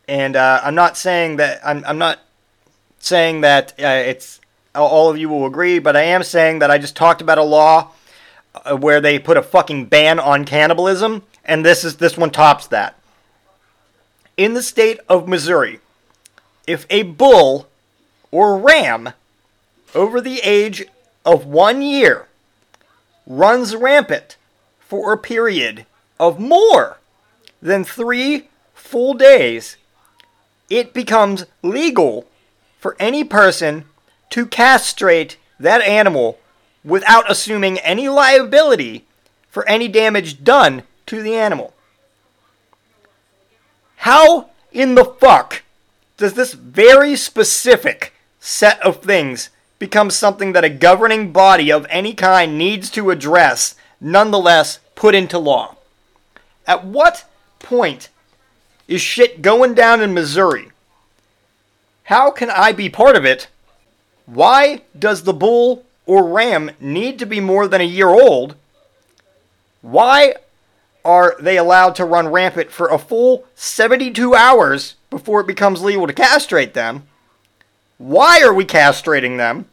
[0.08, 2.20] And uh, I'm not saying that I'm I'm not
[2.98, 4.40] saying that uh, it's
[4.74, 7.42] all of you will agree, but I am saying that I just talked about a
[7.42, 7.92] law
[8.54, 12.66] uh, where they put a fucking ban on cannibalism, and this is this one tops
[12.68, 12.95] that.
[14.36, 15.80] In the state of Missouri,
[16.66, 17.68] if a bull
[18.30, 19.14] or ram
[19.94, 20.84] over the age
[21.24, 22.26] of one year
[23.26, 24.36] runs rampant
[24.78, 25.86] for a period
[26.20, 26.98] of more
[27.62, 29.78] than three full days,
[30.68, 32.26] it becomes legal
[32.78, 33.86] for any person
[34.28, 36.38] to castrate that animal
[36.84, 39.06] without assuming any liability
[39.48, 41.72] for any damage done to the animal.
[44.06, 45.64] How in the fuck
[46.16, 52.14] does this very specific set of things become something that a governing body of any
[52.14, 55.74] kind needs to address, nonetheless put into law?
[56.68, 57.24] At what
[57.58, 58.08] point
[58.86, 60.68] is shit going down in Missouri?
[62.04, 63.48] How can I be part of it?
[64.24, 68.54] Why does the bull or ram need to be more than a year old?
[69.82, 70.36] Why
[71.06, 76.06] are they allowed to run rampant for a full 72 hours before it becomes legal
[76.06, 77.04] to castrate them?
[77.96, 79.66] Why are we castrating them?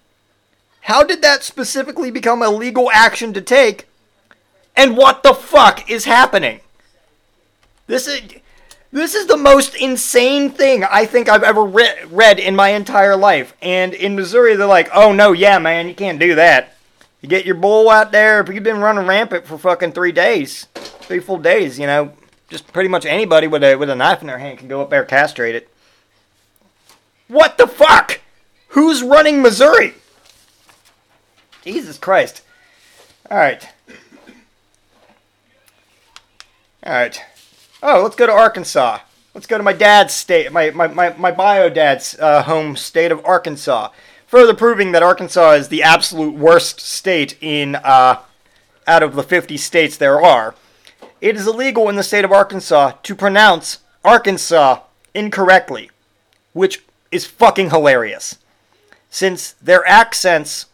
[0.82, 3.88] How did that specifically become a legal action to take?
[4.76, 6.60] And what the fuck is happening?
[7.88, 8.22] This is
[8.92, 13.16] this is the most insane thing I think I've ever re- read in my entire
[13.16, 13.56] life.
[13.60, 16.73] And in Missouri, they're like, "Oh no, yeah, man, you can't do that.
[17.24, 18.42] You get your bull out there.
[18.42, 22.12] If you've been running rampant for fucking three days, three full days, you know,
[22.50, 24.90] just pretty much anybody with a with a knife in their hand can go up
[24.90, 25.70] there castrate it.
[27.30, 28.20] What the fuck?
[28.68, 29.94] Who's running Missouri?
[31.64, 32.42] Jesus Christ.
[33.32, 33.70] All right.
[36.86, 37.22] All right.
[37.82, 39.00] Oh, let's go to Arkansas.
[39.34, 43.14] Let's go to my dad's state, my, my, my, my bio dad's uh, home state
[43.14, 43.90] of Arkansas.
[44.34, 48.18] Further proving that Arkansas is the absolute worst state in uh,
[48.88, 50.56] out of the 50 states there are.
[51.22, 54.80] It is illegal in the state of Arkansas to pronounce Arkansas
[55.14, 55.92] incorrectly,
[56.54, 58.40] which is fucking hilarious.
[59.08, 60.66] Since their accents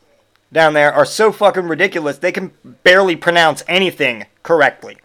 [0.54, 5.00] down there are so fucking ridiculous, they can barely pronounce anything correctly.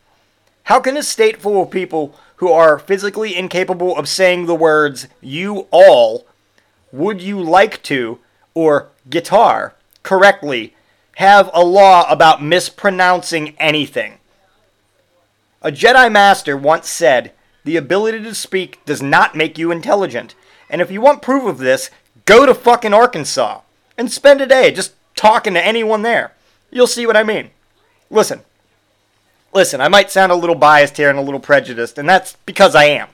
[0.62, 5.08] How can a state full of people who are physically incapable of saying the words
[5.20, 6.24] you all,
[6.92, 8.20] would you like to,
[8.54, 10.74] or guitar correctly
[11.16, 14.18] have a law about mispronouncing anything?
[15.62, 17.32] A Jedi Master once said,
[17.64, 20.34] The ability to speak does not make you intelligent.
[20.68, 21.90] And if you want proof of this,
[22.24, 23.60] go to fucking Arkansas
[23.96, 26.32] and spend a day just talking to anyone there.
[26.70, 27.50] You'll see what I mean.
[28.10, 28.42] Listen,
[29.52, 32.74] listen, I might sound a little biased here and a little prejudiced, and that's because
[32.74, 33.08] I am.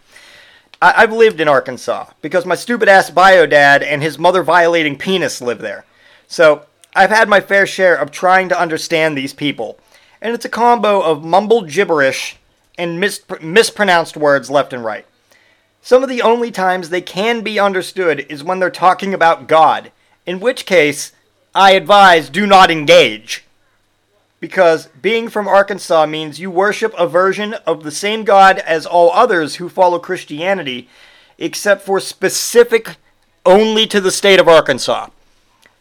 [0.83, 4.97] I- have lived in Arkansas because my stupid ass bio dad and his mother violating
[4.97, 5.85] penis live there.
[6.27, 6.65] So
[6.95, 9.79] I've had my fair share of trying to understand these people.
[10.23, 12.37] And it's a combo of mumbled gibberish
[12.79, 15.07] and mis- mispronounced words left and right.
[15.83, 19.93] Some of the only times they can be understood is when they're talking about God,
[20.27, 21.13] in which case,
[21.55, 23.45] I advise do not engage
[24.41, 29.13] because being from Arkansas means you worship a version of the same God as all
[29.13, 30.89] others who follow Christianity,
[31.39, 32.97] except for specific
[33.45, 35.09] only to the state of Arkansas.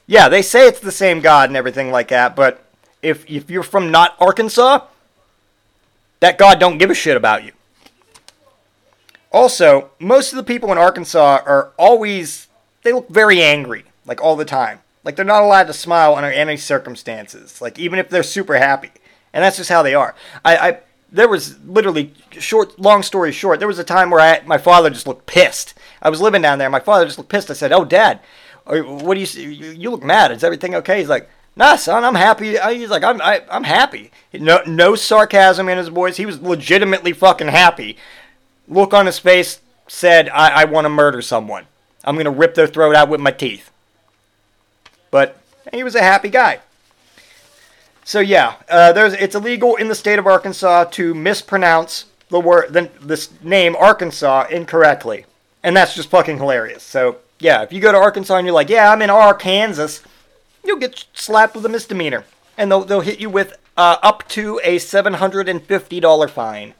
[0.06, 2.66] Yeah, they say it's the same God and everything like that, but
[3.02, 4.82] if if you're from not Arkansas,
[6.20, 7.52] that God don't give a shit about you.
[9.32, 12.48] Also, most of the people in Arkansas are always
[12.84, 14.80] they look very angry, like all the time.
[15.04, 17.62] Like they're not allowed to smile under any circumstances.
[17.62, 18.92] Like even if they're super happy,
[19.34, 20.16] and that's just how they are.
[20.44, 20.80] I, I
[21.12, 23.60] there was literally short, long story short.
[23.60, 25.74] There was a time where I, my father just looked pissed.
[26.02, 26.70] I was living down there.
[26.70, 27.50] My father just looked pissed.
[27.50, 28.20] I said, "Oh, Dad,
[28.66, 29.50] what do you?
[29.50, 30.32] You look mad.
[30.32, 33.56] Is everything okay?" He's like, "Nah, son, I'm happy." He's like, "I'm I, am i
[33.56, 36.18] am happy." No, no sarcasm in his voice.
[36.18, 37.98] He was legitimately fucking happy.
[38.68, 41.66] Look on his face said, "I, I want to murder someone.
[42.04, 43.72] I'm gonna rip their throat out with my teeth."
[45.12, 45.38] But
[45.74, 46.60] he was a happy guy.
[48.04, 52.74] So yeah, uh, there's it's illegal in the state of Arkansas to mispronounce the word
[52.74, 55.26] the this name Arkansas incorrectly,
[55.64, 56.82] and that's just fucking hilarious.
[56.82, 60.04] So yeah, if you go to Arkansas and you're like, yeah, I'm in Arkansas,
[60.66, 62.26] you'll get slapped with a misdemeanor,
[62.58, 66.28] and they'll they'll hit you with uh, up to a seven hundred and fifty dollar
[66.28, 66.74] fine.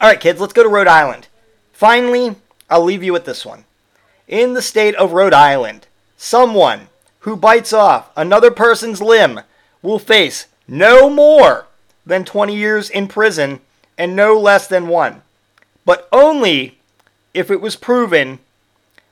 [0.00, 1.26] All right, kids, let's go to Rhode Island.
[1.72, 2.36] Finally,
[2.70, 3.64] I'll leave you with this one.
[4.28, 5.87] In the state of Rhode Island,
[6.20, 6.88] Someone
[7.20, 9.40] who bites off another person's limb
[9.82, 11.66] will face no more
[12.04, 13.60] than 20 years in prison
[13.96, 15.22] and no less than one,
[15.84, 16.78] but only
[17.32, 18.40] if it was proven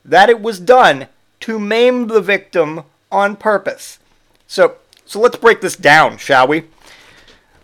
[0.03, 1.07] that it was done
[1.39, 3.99] to maim the victim on purpose.
[4.45, 6.65] So, so let's break this down, shall we?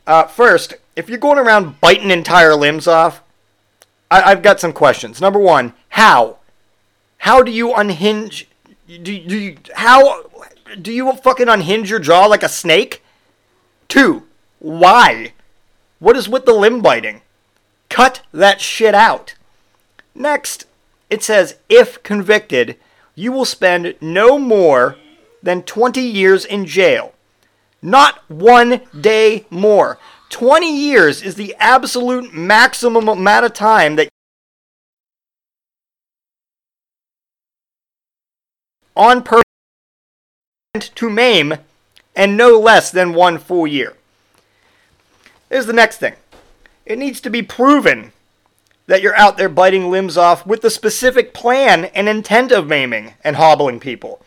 [0.08, 3.22] Uh, first, if you're going around biting entire limbs off,
[4.10, 5.20] I, I've got some questions.
[5.20, 6.38] Number one, how?
[7.20, 8.48] How do you unhinge?
[9.02, 10.24] Do, do you how
[10.80, 13.04] do you fucking unhinge your jaw like a snake?
[13.88, 14.24] Two,
[14.60, 15.34] why?
[16.00, 17.22] What is with the limb biting?
[17.90, 19.36] Cut that shit out.
[20.14, 20.66] Next,
[21.10, 22.78] it says if convicted,
[23.16, 24.98] you will spend no more
[25.42, 27.14] than 20 years in jail.
[27.82, 29.98] Not one day more.
[30.30, 34.10] 20 years is the absolute maximum amount of time that
[38.96, 39.44] on purpose
[40.96, 41.56] to maim
[42.16, 43.94] and no less than one full year.
[45.50, 46.16] Here's the next thing.
[46.86, 48.12] It needs to be proven
[48.88, 53.14] that you're out there biting limbs off with the specific plan and intent of maiming
[53.24, 54.22] and hobbling people.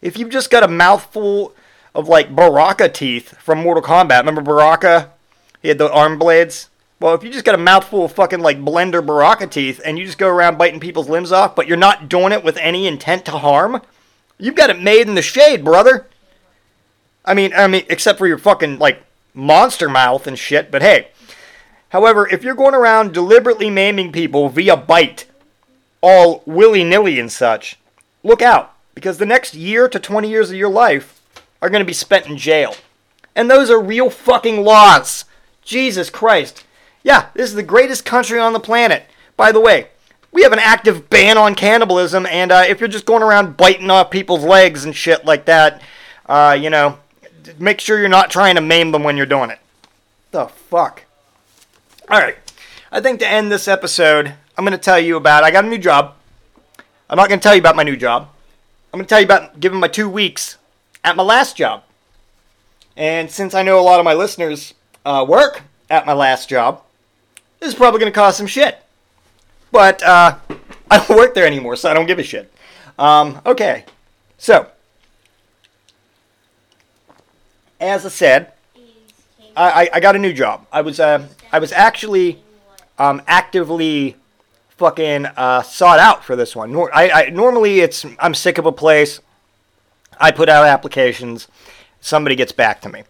[0.00, 1.54] If you've just got a mouthful
[1.94, 5.10] of like Baraka teeth from Mortal Kombat, remember Baraka?
[5.62, 6.68] He had the arm blades.
[7.00, 10.04] Well, if you just got a mouthful of fucking like blender Baraka teeth and you
[10.04, 13.24] just go around biting people's limbs off, but you're not doing it with any intent
[13.26, 13.80] to harm,
[14.38, 16.06] you've got it made in the shade, brother.
[17.24, 19.02] I mean, I mean, except for your fucking like
[19.34, 20.70] monster mouth and shit.
[20.70, 21.08] But hey,
[21.90, 25.26] however, if you're going around deliberately maiming people via bite,
[26.00, 27.78] all willy nilly and such,
[28.22, 31.20] look out because the next year to 20 years of your life
[31.60, 32.74] are going to be spent in jail.
[33.34, 35.24] And those are real fucking laws.
[35.62, 36.64] Jesus Christ.
[37.02, 39.06] Yeah, this is the greatest country on the planet.
[39.36, 39.88] By the way,
[40.32, 43.90] we have an active ban on cannibalism, and uh, if you're just going around biting
[43.90, 45.82] off people's legs and shit like that,
[46.26, 46.98] uh, you know,
[47.58, 49.58] make sure you're not trying to maim them when you're doing it.
[50.30, 51.04] The fuck?
[52.10, 52.38] Alright,
[52.90, 55.44] I think to end this episode, I'm going to tell you about.
[55.44, 56.14] I got a new job.
[57.10, 58.28] I'm not going to tell you about my new job.
[58.92, 60.56] I'm going to tell you about giving my two weeks
[61.04, 61.82] at my last job.
[62.96, 64.74] And since I know a lot of my listeners
[65.04, 66.82] uh, work at my last job,
[67.60, 68.82] this is probably going to cause some shit.
[69.72, 70.36] But uh,
[70.90, 72.52] I don't work there anymore, so I don't give a shit.
[72.98, 73.86] Um, okay,
[74.36, 74.68] so
[77.80, 78.52] as I said,
[79.56, 80.66] I, I, got a new job.
[80.70, 82.42] I was uh, I was actually
[82.98, 84.16] um, actively
[84.76, 86.72] fucking uh, sought out for this one.
[86.72, 89.20] Nor- I, I normally it's I'm sick of a place.
[90.20, 91.48] I put out applications.
[92.00, 93.04] Somebody gets back to me.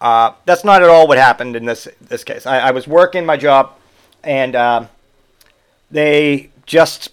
[0.00, 2.46] Uh, that's not at all what happened in this this case.
[2.46, 3.72] I, I was working my job,
[4.22, 4.86] and uh,
[5.90, 7.10] they just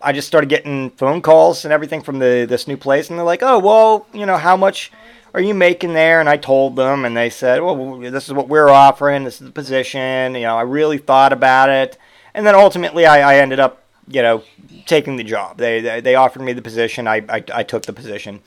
[0.00, 3.24] I just started getting phone calls and everything from the this new place, and they're
[3.24, 4.92] like, "Oh, well, you know, how much
[5.32, 8.48] are you making there?" And I told them, and they said, "Well, this is what
[8.48, 9.24] we're offering.
[9.24, 11.96] This is the position." You know, I really thought about it,
[12.34, 14.42] and then ultimately, I, I ended up, you know,
[14.86, 15.56] taking the job.
[15.56, 17.08] They they, they offered me the position.
[17.08, 18.40] I, I I took the position,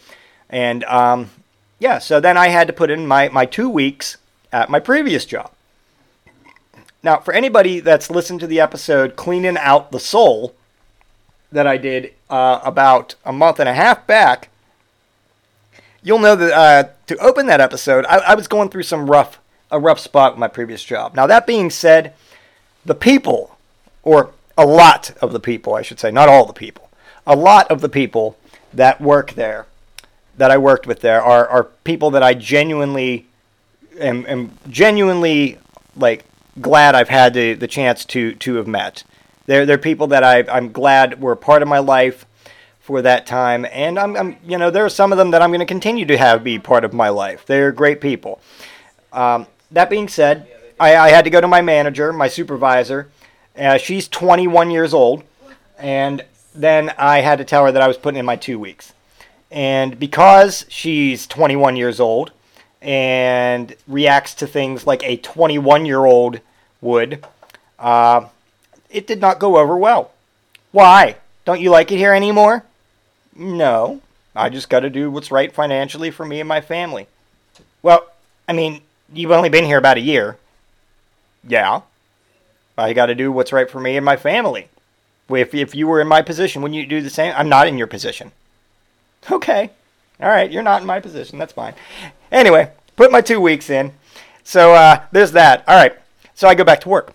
[0.50, 1.32] and um,
[1.80, 1.98] yeah.
[1.98, 4.18] So then I had to put in my my two weeks
[4.52, 5.52] at my previous job.
[7.04, 10.56] Now, for anybody that's listened to the episode "Cleaning Out the Soul,"
[11.52, 14.50] that I did uh, about a month and a half back,
[16.04, 19.40] you'll know that uh, to open that episode, I, I, was going through some rough
[19.72, 21.16] a rough spot with my previous job.
[21.16, 22.14] Now that being said,
[22.86, 23.58] the people,
[24.04, 26.90] or a lot of the people, I should say, not all the people,
[27.26, 28.38] a lot of the people
[28.74, 29.66] that work there,
[30.38, 33.28] that I worked with there, are are people that I genuinely
[34.00, 35.58] am, am genuinely
[35.96, 36.26] like
[36.62, 39.04] glad I've had the, the chance to to have met.
[39.46, 42.26] They're they're people that I I'm glad were a part of my life
[42.80, 45.50] for that time, and I'm, I'm you know there are some of them that I'm
[45.50, 47.46] going to continue to have be part of my life.
[47.46, 48.42] They're great people.
[49.12, 50.48] Um, that being said,
[50.80, 53.10] I, I had to go to my manager, my supervisor.
[53.58, 55.24] Uh, she's 21 years old,
[55.78, 58.94] and then I had to tell her that I was putting in my two weeks.
[59.50, 62.32] And because she's 21 years old
[62.82, 66.40] and reacts to things like a 21 year old
[66.82, 67.26] would,
[67.80, 68.28] uh,
[68.90, 70.12] it did not go over well.
[70.72, 71.18] Why?
[71.46, 72.64] Don't you like it here anymore?
[73.36, 74.02] No.
[74.36, 77.08] I just got to do what's right financially for me and my family.
[77.82, 78.06] Well,
[78.48, 78.82] I mean,
[79.14, 80.38] you've only been here about a year.
[81.48, 81.82] Yeah.
[82.78, 84.68] I got to do what's right for me and my family.
[85.30, 87.34] If, if you were in my position, wouldn't you do the same?
[87.36, 88.32] I'm not in your position.
[89.30, 89.72] Okay.
[90.20, 91.38] All right, you're not in my position.
[91.38, 91.74] That's fine.
[92.32, 93.92] Anyway, put my two weeks in.
[94.44, 95.64] So uh, there's that.
[95.68, 95.96] All right.
[96.38, 97.14] So I go back to work.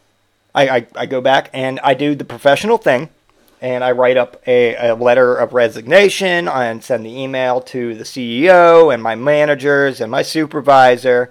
[0.53, 3.09] I, I, I go back and I do the professional thing
[3.61, 8.03] and I write up a, a letter of resignation and send the email to the
[8.03, 11.31] CEO and my managers and my supervisor.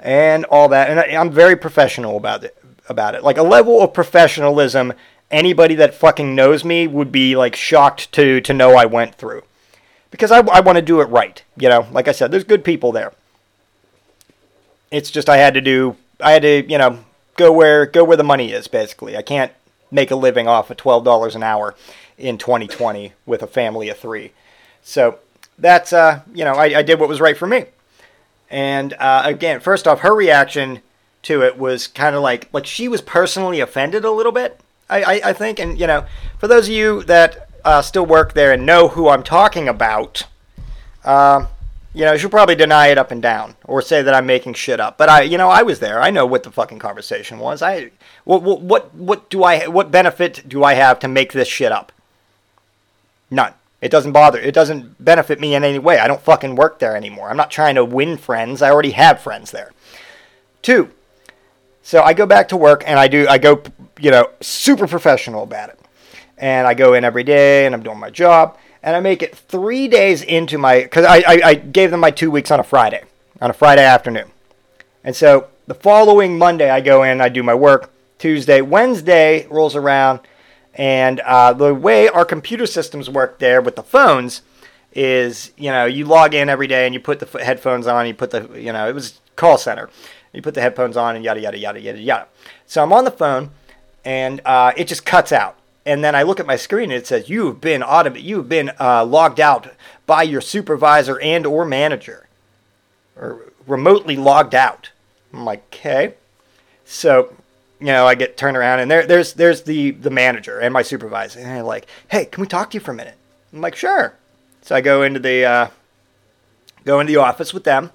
[0.00, 0.90] and all that.
[0.90, 2.56] And I, I'm very professional about it.
[2.88, 4.92] About it, like a level of professionalism
[5.30, 9.44] anybody that fucking knows me would be like shocked to to know I went through,
[10.10, 11.40] because I, I want to do it right.
[11.56, 13.12] You know, like I said, there's good people there.
[14.90, 15.94] It's just I had to do.
[16.18, 16.98] I had to, you know,
[17.40, 18.68] go where go where the money is.
[18.68, 19.52] Basically, I can't
[19.90, 21.74] make a living off of twelve dollars an hour
[22.18, 24.32] in 2020 with a family of three.
[24.82, 25.18] So
[25.58, 27.64] that's uh, you know, I, I did what was right for me.
[28.50, 30.82] And uh, again, first off, her reaction
[31.22, 34.60] to it was kind of like like she was personally offended a little bit.
[34.88, 36.04] I, I, I think, and you know,
[36.38, 40.24] for those of you that uh, still work there and know who I'm talking about,
[41.04, 41.46] uh,
[41.92, 44.78] you know, she'll probably deny it up and down or say that I'm making shit
[44.78, 44.96] up.
[44.96, 46.00] But I, you know, I was there.
[46.00, 47.62] I know what the fucking conversation was.
[47.62, 47.90] I,
[48.24, 51.72] what, what, what, what do I, what benefit do I have to make this shit
[51.72, 51.92] up?
[53.30, 53.54] None.
[53.80, 54.38] It doesn't bother.
[54.38, 55.98] It doesn't benefit me in any way.
[55.98, 57.30] I don't fucking work there anymore.
[57.30, 58.62] I'm not trying to win friends.
[58.62, 59.72] I already have friends there.
[60.62, 60.90] Two.
[61.82, 63.26] So I go back to work and I do.
[63.28, 63.62] I go,
[63.98, 65.78] you know, super professional about it.
[66.36, 68.58] And I go in every day and I'm doing my job.
[68.82, 72.10] And I make it three days into my because I, I I gave them my
[72.10, 73.02] two weeks on a Friday,
[73.40, 74.30] on a Friday afternoon.
[75.04, 77.20] And so the following Monday I go in.
[77.20, 77.90] I do my work.
[78.18, 80.20] Tuesday, Wednesday rolls around
[80.74, 84.42] and uh, the way our computer systems work there with the phones
[84.92, 88.06] is, you know, you log in every day and you put the headphones on.
[88.06, 89.90] You put the, you know, it was call center.
[90.32, 92.26] You put the headphones on and yada yada yada yada yada.
[92.66, 93.50] So I'm on the phone,
[94.04, 95.58] and uh, it just cuts out.
[95.86, 98.72] And then I look at my screen and it says you've been autom- you've been
[98.78, 99.68] uh, logged out
[100.06, 102.28] by your supervisor and or manager,
[103.16, 104.90] or remotely logged out.
[105.32, 106.14] I'm like, okay.
[106.84, 107.32] So
[107.80, 110.82] you know, I get turned around and there, there's there's the the manager and my
[110.82, 113.16] supervisor, and they're like, "Hey, can we talk to you for a minute?"
[113.52, 114.14] I'm like, "Sure."
[114.62, 115.68] So I go into the uh,
[116.84, 117.90] go into the office with them,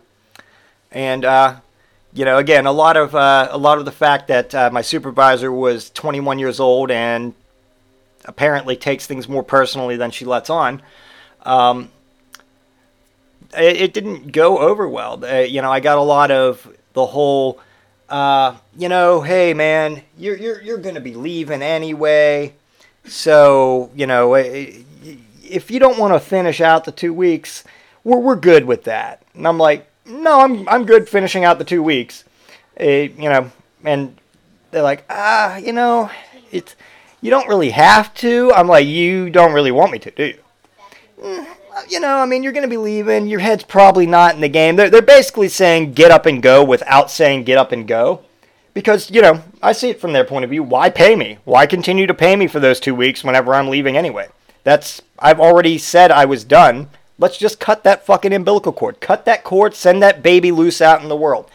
[0.92, 1.58] and uh,
[2.14, 4.82] you know, again, a lot of uh, a lot of the fact that uh, my
[4.82, 7.36] supervisor was 21 years old and
[8.26, 10.82] apparently takes things more personally than she lets on.
[11.44, 11.90] Um,
[13.58, 15.24] it, it didn't go over well.
[15.24, 17.60] Uh, you know, I got a lot of the whole
[18.10, 22.54] uh, you know, hey man, you're you're you're gonna be leaving anyway,
[23.06, 27.64] so you know, if you don't want to finish out the two weeks,
[28.04, 29.24] we're we're good with that.
[29.34, 32.24] And I'm like, no, I'm I'm good finishing out the two weeks,
[32.80, 33.52] uh, you know,
[33.84, 34.16] and
[34.70, 36.12] they're like, ah, you know,
[36.52, 36.76] it's
[37.26, 38.54] you don't really have to.
[38.54, 40.40] I'm like, you don't really want me to, do you?
[41.20, 41.48] Mm,
[41.90, 43.26] you know, I mean, you're going to be leaving.
[43.26, 44.76] Your head's probably not in the game.
[44.76, 48.22] They're, they're basically saying get up and go without saying get up and go.
[48.76, 50.62] Because, you know, I see it from their point of view.
[50.62, 51.40] Why pay me?
[51.46, 54.28] Why continue to pay me for those two weeks whenever I'm leaving anyway?
[54.64, 56.90] That's, I've already said I was done.
[57.18, 59.02] Let's just cut that fucking umbilical cord.
[59.02, 61.50] Cut that cord, send that baby loose out in the world.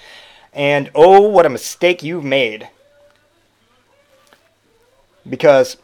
[0.52, 2.68] And oh, what a mistake you've made.
[5.30, 5.78] Because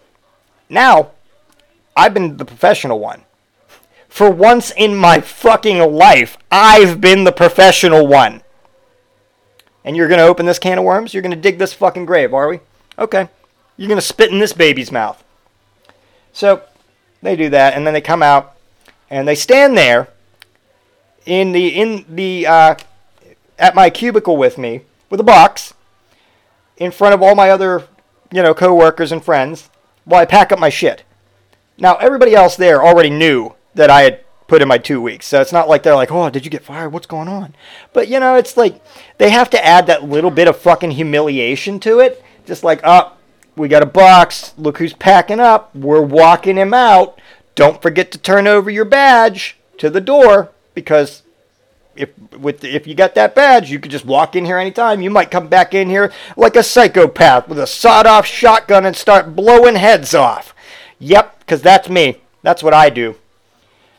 [0.69, 1.13] now
[1.97, 3.23] I've been the professional one
[4.17, 8.41] for once in my fucking life, I've been the professional one.
[9.85, 11.13] And you're going to open this can of worms?
[11.13, 12.61] You're going to dig this fucking grave, are we?
[12.99, 13.29] Okay.
[13.77, 15.23] You're going to spit in this baby's mouth.
[16.33, 16.63] So
[17.21, 18.57] they do that, and then they come out
[19.11, 20.09] and they stand there
[21.27, 22.75] in the in the uh,
[23.59, 24.81] at my cubicle with me
[25.11, 25.75] with a box
[26.79, 27.85] in front of all my other
[28.33, 29.71] you know coworkers and friends
[30.05, 31.05] while I pack up my shit.
[31.79, 35.27] Now everybody else there already knew that I had put in my two weeks.
[35.27, 36.91] So it's not like they're like, oh, did you get fired?
[36.91, 37.55] What's going on?
[37.93, 38.83] But you know, it's like
[39.19, 42.23] they have to add that little bit of fucking humiliation to it.
[42.47, 43.13] Just like, oh,
[43.57, 44.55] we got a box.
[44.57, 45.75] Look who's packing up.
[45.75, 47.21] We're walking him out.
[47.55, 51.23] Don't forget to turn over your badge to the door because
[51.97, 55.03] if with if you got that badge, you could just walk in here anytime.
[55.03, 59.37] You might come back in here like a psychopath with a sawed-off shotgun and start
[59.37, 60.55] blowing heads off.
[60.99, 62.21] Yep, because that's me.
[62.43, 63.17] That's what I do.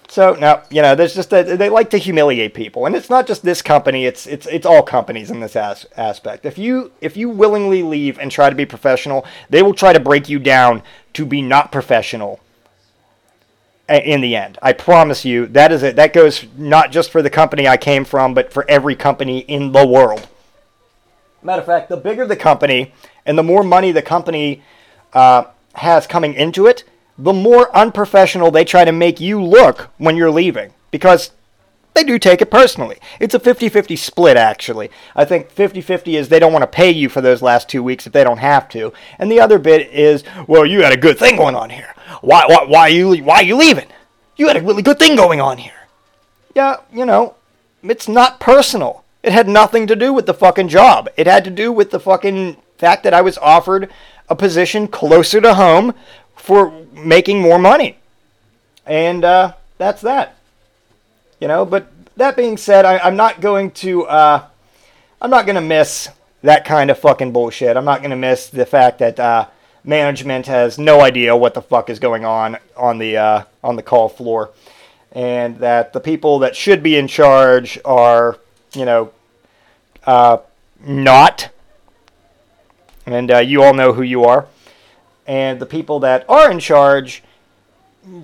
[0.10, 3.28] So now, you know, there's just a, they like to humiliate people, and it's not
[3.28, 6.45] just this company; it's it's it's all companies in this as, aspect.
[6.45, 10.00] If you if you willingly leave and try to be professional, they will try to
[10.00, 10.82] break you down
[11.14, 12.39] to be not professional.
[13.90, 15.96] In the end, I promise you that is it.
[15.96, 19.72] That goes not just for the company I came from, but for every company in
[19.72, 20.28] the world.
[21.42, 22.94] Matter of fact, the bigger the company
[23.26, 24.62] and the more money the company
[25.14, 26.84] uh, has coming into it,
[27.18, 30.74] the more unprofessional they try to make you look when you're leaving.
[30.92, 31.32] Because
[31.98, 32.98] they do take it personally.
[33.20, 34.89] It's a 50 50 split, actually.
[35.16, 37.82] I think 50 50 is they don't want to pay you for those last two
[37.82, 38.93] weeks if they don't have to.
[39.20, 41.93] And the other bit is, well, you had a good thing going on here.
[42.22, 43.88] Why, why, why, you, why are you leaving?
[44.38, 45.74] You had a really good thing going on here.
[46.56, 47.36] Yeah, you know,
[47.84, 49.04] it's not personal.
[49.24, 51.10] It had nothing to do with the fucking job.
[51.18, 53.91] It had to do with the fucking fact that I was offered
[54.30, 55.93] a position closer to home
[56.36, 57.98] for making more money.
[58.86, 60.37] And uh, that's that.
[61.40, 64.06] You know, but that being said, I, I'm not going to.
[64.06, 64.46] Uh,
[65.22, 66.10] I'm not going to miss
[66.44, 67.76] that kind of fucking bullshit.
[67.76, 69.48] I'm not going to miss the fact that uh,
[69.84, 73.84] management has no idea what the fuck is going on on the uh, on the
[73.84, 74.52] call floor,
[75.12, 78.38] and that the people that should be in charge are,
[78.74, 79.12] you know,
[80.06, 80.38] uh,
[80.80, 81.50] not.
[83.06, 84.48] And uh, you all know who you are.
[85.26, 87.24] And the people that are in charge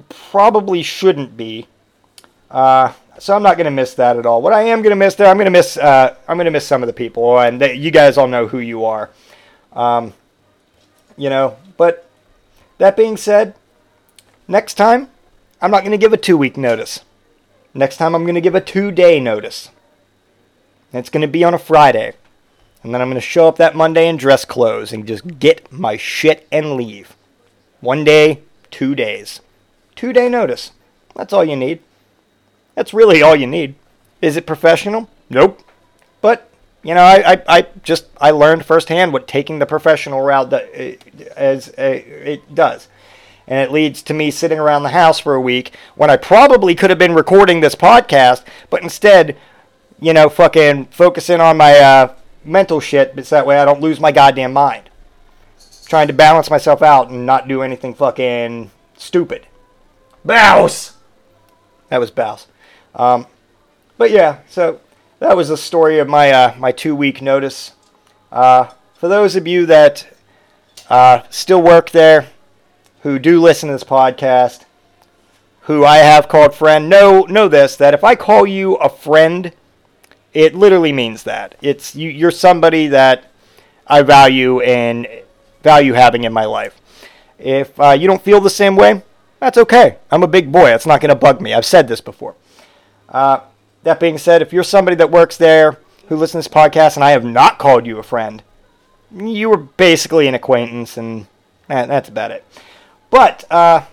[0.10, 1.68] probably shouldn't be.
[2.52, 4.42] Uh, so I'm not going to miss that at all.
[4.42, 5.78] What I am going to miss there, I'm going to miss.
[5.78, 8.48] Uh, I'm going to miss some of the people, and they, you guys all know
[8.48, 9.10] who you are.
[9.74, 10.14] Um,
[11.18, 12.08] you know, but
[12.78, 13.56] that being said,
[14.48, 15.10] next time
[15.62, 17.02] I'm not going to give a two week notice.
[17.74, 19.70] Next time I'm going to give a two day notice.
[20.92, 22.14] And it's going to be on a Friday.
[22.84, 25.72] And then I'm going to show up that Monday in dress clothes and just get
[25.72, 27.16] my shit and leave.
[27.80, 28.42] One day,
[28.72, 29.40] two days.
[29.96, 30.72] Two day notice.
[31.16, 31.80] That's all you need.
[32.76, 33.76] That's really all you need.
[34.22, 35.10] Is it professional?
[35.30, 35.62] Nope.
[36.22, 36.50] But
[36.84, 41.70] you know, I, I, I just I learned firsthand what taking the professional route as
[41.78, 42.88] it does,
[43.48, 46.76] and it leads to me sitting around the house for a week when I probably
[46.76, 49.38] could have been recording this podcast, but instead,
[50.00, 54.00] you know, fucking focusing on my uh, mental shit, but that way I don't lose
[54.00, 54.90] my goddamn mind.
[55.86, 59.48] Trying to balance myself out and not do anything fucking stupid.
[60.26, 60.98] Bouse.
[61.90, 62.48] That was Bouse.
[62.96, 63.28] Um,
[63.98, 64.80] but yeah, so
[65.20, 67.74] that was the story of my uh, my two week notice.
[68.32, 70.08] Uh, for those of you that
[70.90, 72.28] uh, still work there,
[73.02, 74.66] who do listen to this podcast,
[75.62, 79.54] who I have called friend, know know this that if I call you a friend,
[80.34, 83.32] it literally means that it's you, you're somebody that
[83.88, 85.08] I value and
[85.62, 86.80] value having in my life.
[87.40, 89.04] If uh, you don't feel the same way,
[89.40, 89.98] that's okay.
[90.10, 90.74] I'm a big boy.
[90.74, 91.54] It's not going to bug me.
[91.54, 92.36] I've said this before.
[93.14, 93.42] Uh,
[93.84, 97.04] that being said, if you're somebody that works there who listens to this podcast and
[97.04, 98.42] I have not called you a friend,
[99.16, 101.28] you were basically an acquaintance, and
[101.68, 102.44] that's about it.
[103.10, 103.86] But uh,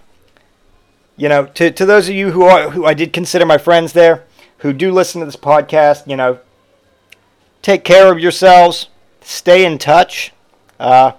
[1.16, 3.92] you know, to to those of you who are who I did consider my friends
[3.92, 4.24] there,
[4.58, 6.38] who do listen to this podcast, you know,
[7.60, 8.88] take care of yourselves,
[9.20, 10.32] stay in touch.
[10.78, 11.12] Uh,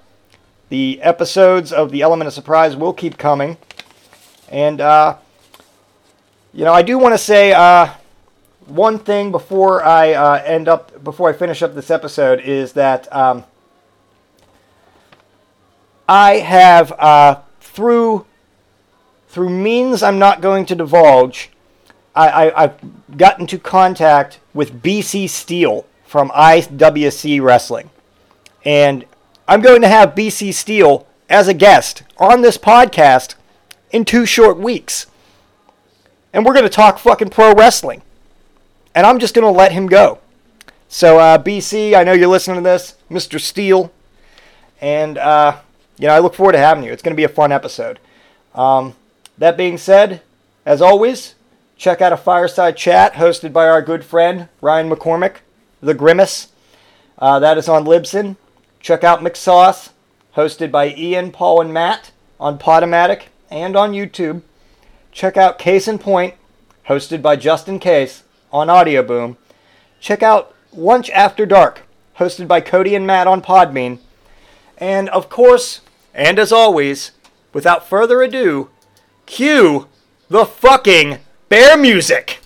[0.69, 3.57] the episodes of the Element of Surprise will keep coming,
[4.49, 5.17] and uh,
[6.53, 7.89] you know, I do want to say uh,
[8.65, 13.13] one thing before I uh, end up, before I finish up this episode, is that
[13.15, 13.45] um,
[16.07, 18.25] I have uh, through
[19.29, 21.51] through means I'm not going to divulge,
[22.13, 27.89] I, I, I've gotten into contact with BC Steel from IWC Wrestling,
[28.65, 29.05] and
[29.47, 33.35] I'm going to have BC Steel as a guest on this podcast
[33.91, 35.07] in two short weeks.
[36.33, 38.01] And we're going to talk fucking pro wrestling
[38.93, 40.19] and I'm just going to let him go.
[40.89, 43.39] So, uh, BC, I know you're listening to this, Mr.
[43.39, 43.91] Steele,
[44.81, 45.57] and uh,
[45.97, 46.91] you know I look forward to having you.
[46.91, 47.99] It's going to be a fun episode.
[48.53, 48.95] Um,
[49.37, 50.21] that being said,
[50.65, 51.35] as always,
[51.77, 55.37] check out a fireside chat hosted by our good friend Ryan McCormick,
[55.79, 56.49] the Grimace.
[57.17, 58.35] Uh, that is on Libsyn.
[58.81, 59.91] Check out McSauce,
[60.35, 64.41] hosted by Ian, Paul, and Matt on Podomatic and on YouTube.
[65.11, 66.35] Check out Case in Point,
[66.87, 69.37] hosted by Justin Case on Audio Boom.
[69.99, 71.83] Check out Lunch After Dark,
[72.17, 73.99] hosted by Cody and Matt on Podbean.
[74.77, 75.81] And of course,
[76.13, 77.11] and as always,
[77.53, 78.69] without further ado,
[79.25, 79.87] cue
[80.29, 82.40] the fucking bear music!